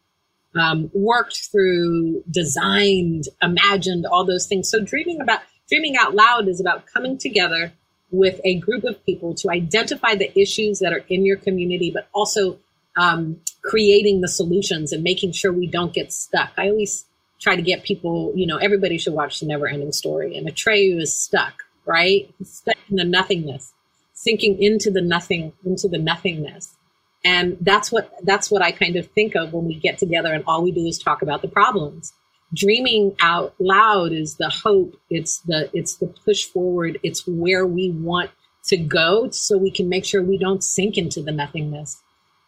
[0.60, 4.70] um, worked through, designed, imagined, all those things.
[4.70, 7.74] So dreaming about, dreaming out loud is about coming together
[8.12, 12.08] with a group of people to identify the issues that are in your community, but
[12.14, 12.58] also
[12.98, 16.52] um, creating the solutions and making sure we don't get stuck.
[16.58, 17.06] I always
[17.40, 20.36] try to get people, you know, everybody should watch the never ending story.
[20.38, 22.30] And Atreyu is stuck, right?
[22.38, 23.74] He's stuck in the nothingness,
[24.20, 26.76] sinking into the nothing, into the nothingness.
[27.24, 30.44] And that's what, that's what I kind of think of when we get together and
[30.46, 32.12] all we do is talk about the problems.
[32.54, 35.00] Dreaming out loud is the hope.
[35.10, 37.00] It's the it's the push forward.
[37.04, 38.32] It's where we want
[38.66, 42.02] to go so we can make sure we don't sink into the nothingness.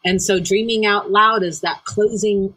[0.03, 2.55] And so dreaming out loud is that closing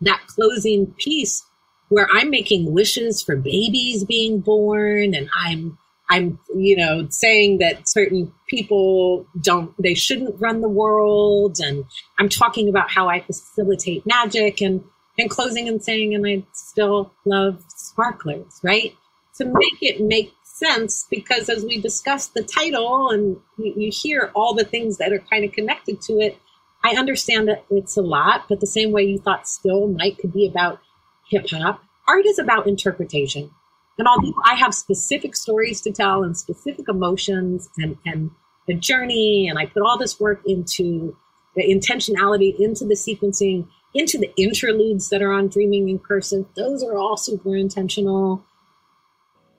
[0.00, 1.44] that closing piece
[1.88, 5.78] where i'm making wishes for babies being born and i'm
[6.10, 11.84] i'm you know saying that certain people don't they shouldn't run the world and
[12.18, 14.82] i'm talking about how i facilitate magic and
[15.18, 18.94] and closing and saying, and I still love sparklers, right?
[19.36, 24.54] To make it make sense, because as we discussed the title and you, hear all
[24.54, 26.38] the things that are kind of connected to it,
[26.84, 30.32] I understand that it's a lot, but the same way you thought still might could
[30.32, 30.80] be about
[31.28, 33.50] hip hop, art is about interpretation.
[33.98, 38.30] And although I have specific stories to tell and specific emotions and, and
[38.66, 41.16] the journey, and I put all this work into
[41.56, 46.46] the intentionality into the sequencing, into the interludes that are on Dreaming in Cursive.
[46.54, 48.44] Those are all super intentional.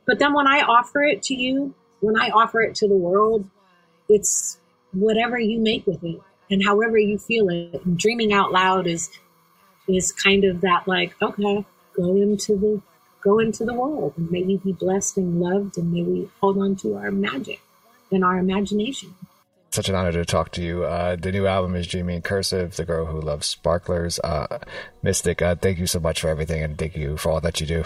[0.07, 3.49] But then when I offer it to you, when I offer it to the world,
[4.07, 4.59] it's
[4.93, 7.81] whatever you make with it and however you feel it.
[7.83, 9.09] And dreaming out loud is
[9.87, 11.65] is kind of that like, okay,
[11.97, 12.81] go into the
[13.21, 16.57] go into the world and may we be blessed and loved and may we hold
[16.57, 17.61] on to our magic
[18.11, 19.13] and our imagination
[19.71, 20.83] such an honor to talk to you.
[20.83, 24.19] Uh, the new album is Dreaming in Cursive, The Girl Who Loves Sparklers.
[24.19, 24.59] Uh,
[25.03, 27.67] Mystic, uh, thank you so much for everything and thank you for all that you
[27.67, 27.83] do.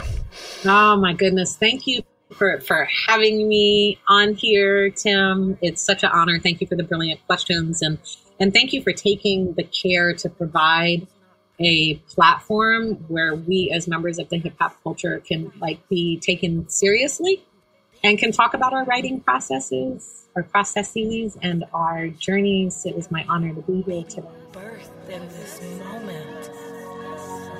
[0.66, 1.56] Oh, my goodness.
[1.56, 5.58] Thank you for, for having me on here, Tim.
[5.62, 6.40] It's such an honor.
[6.40, 7.98] Thank you for the brilliant questions and,
[8.40, 11.06] and thank you for taking the care to provide
[11.64, 16.68] a platform where we as members of the hip hop culture can like be taken
[16.70, 17.44] seriously
[18.04, 22.86] and can talk about our writing processes our processes and our journeys.
[22.86, 24.28] It was my honor to be here today.
[24.52, 26.50] Birth in this moment.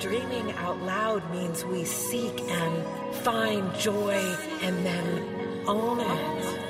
[0.00, 4.14] Dreaming out loud means we seek and find joy
[4.60, 6.60] and then own it.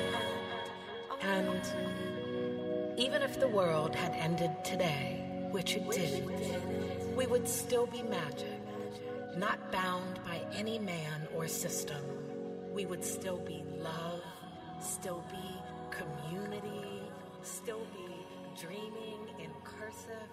[1.21, 1.59] And
[2.99, 6.23] even if the world had ended today, which it did,
[7.15, 8.59] we would still be magic,
[9.37, 12.03] not bound by any man or system.
[12.73, 14.21] We would still be love,
[14.81, 17.01] still be community,
[17.41, 18.13] still be
[18.61, 20.29] dreaming in cursive,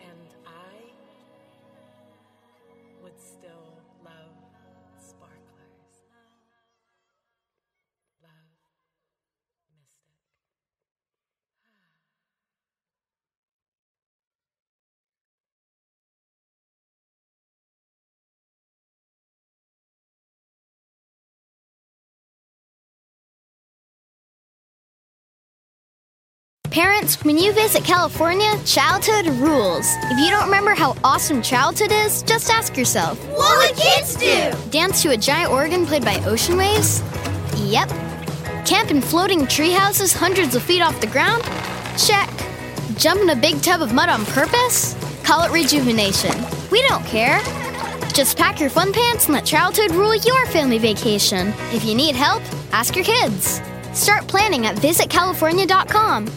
[0.00, 0.76] and I
[3.02, 3.75] would still
[26.76, 29.86] Parents, when you visit California, childhood rules.
[30.10, 34.52] If you don't remember how awesome childhood is, just ask yourself What would kids do?
[34.68, 37.02] Dance to a giant organ played by ocean waves?
[37.56, 37.88] Yep.
[38.66, 41.42] Camp in floating tree houses hundreds of feet off the ground?
[41.96, 42.28] Check.
[42.98, 44.94] Jump in a big tub of mud on purpose?
[45.24, 46.34] Call it rejuvenation.
[46.70, 47.40] We don't care.
[48.12, 51.54] Just pack your fun pants and let childhood rule your family vacation.
[51.72, 53.62] If you need help, ask your kids.
[53.94, 56.30] Start planning at visitcalifornia.com.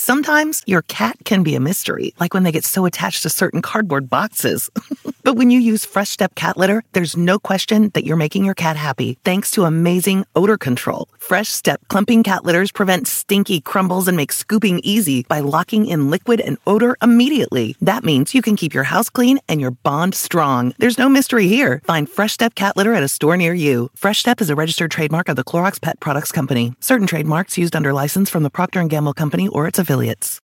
[0.00, 3.60] Sometimes your cat can be a mystery, like when they get so attached to certain
[3.60, 4.70] cardboard boxes.
[5.24, 8.54] but when you use Fresh Step cat litter, there's no question that you're making your
[8.54, 11.08] cat happy thanks to amazing odor control.
[11.18, 16.10] Fresh Step clumping cat litters prevent stinky crumbles and make scooping easy by locking in
[16.10, 17.74] liquid and odor immediately.
[17.80, 20.74] That means you can keep your house clean and your bond strong.
[20.78, 21.82] There's no mystery here.
[21.84, 23.90] Find Fresh Step cat litter at a store near you.
[23.96, 26.72] Fresh Step is a registered trademark of the Clorox Pet Products Company.
[26.78, 30.47] Certain trademarks used under license from the Procter & Gamble Company or its affiliates.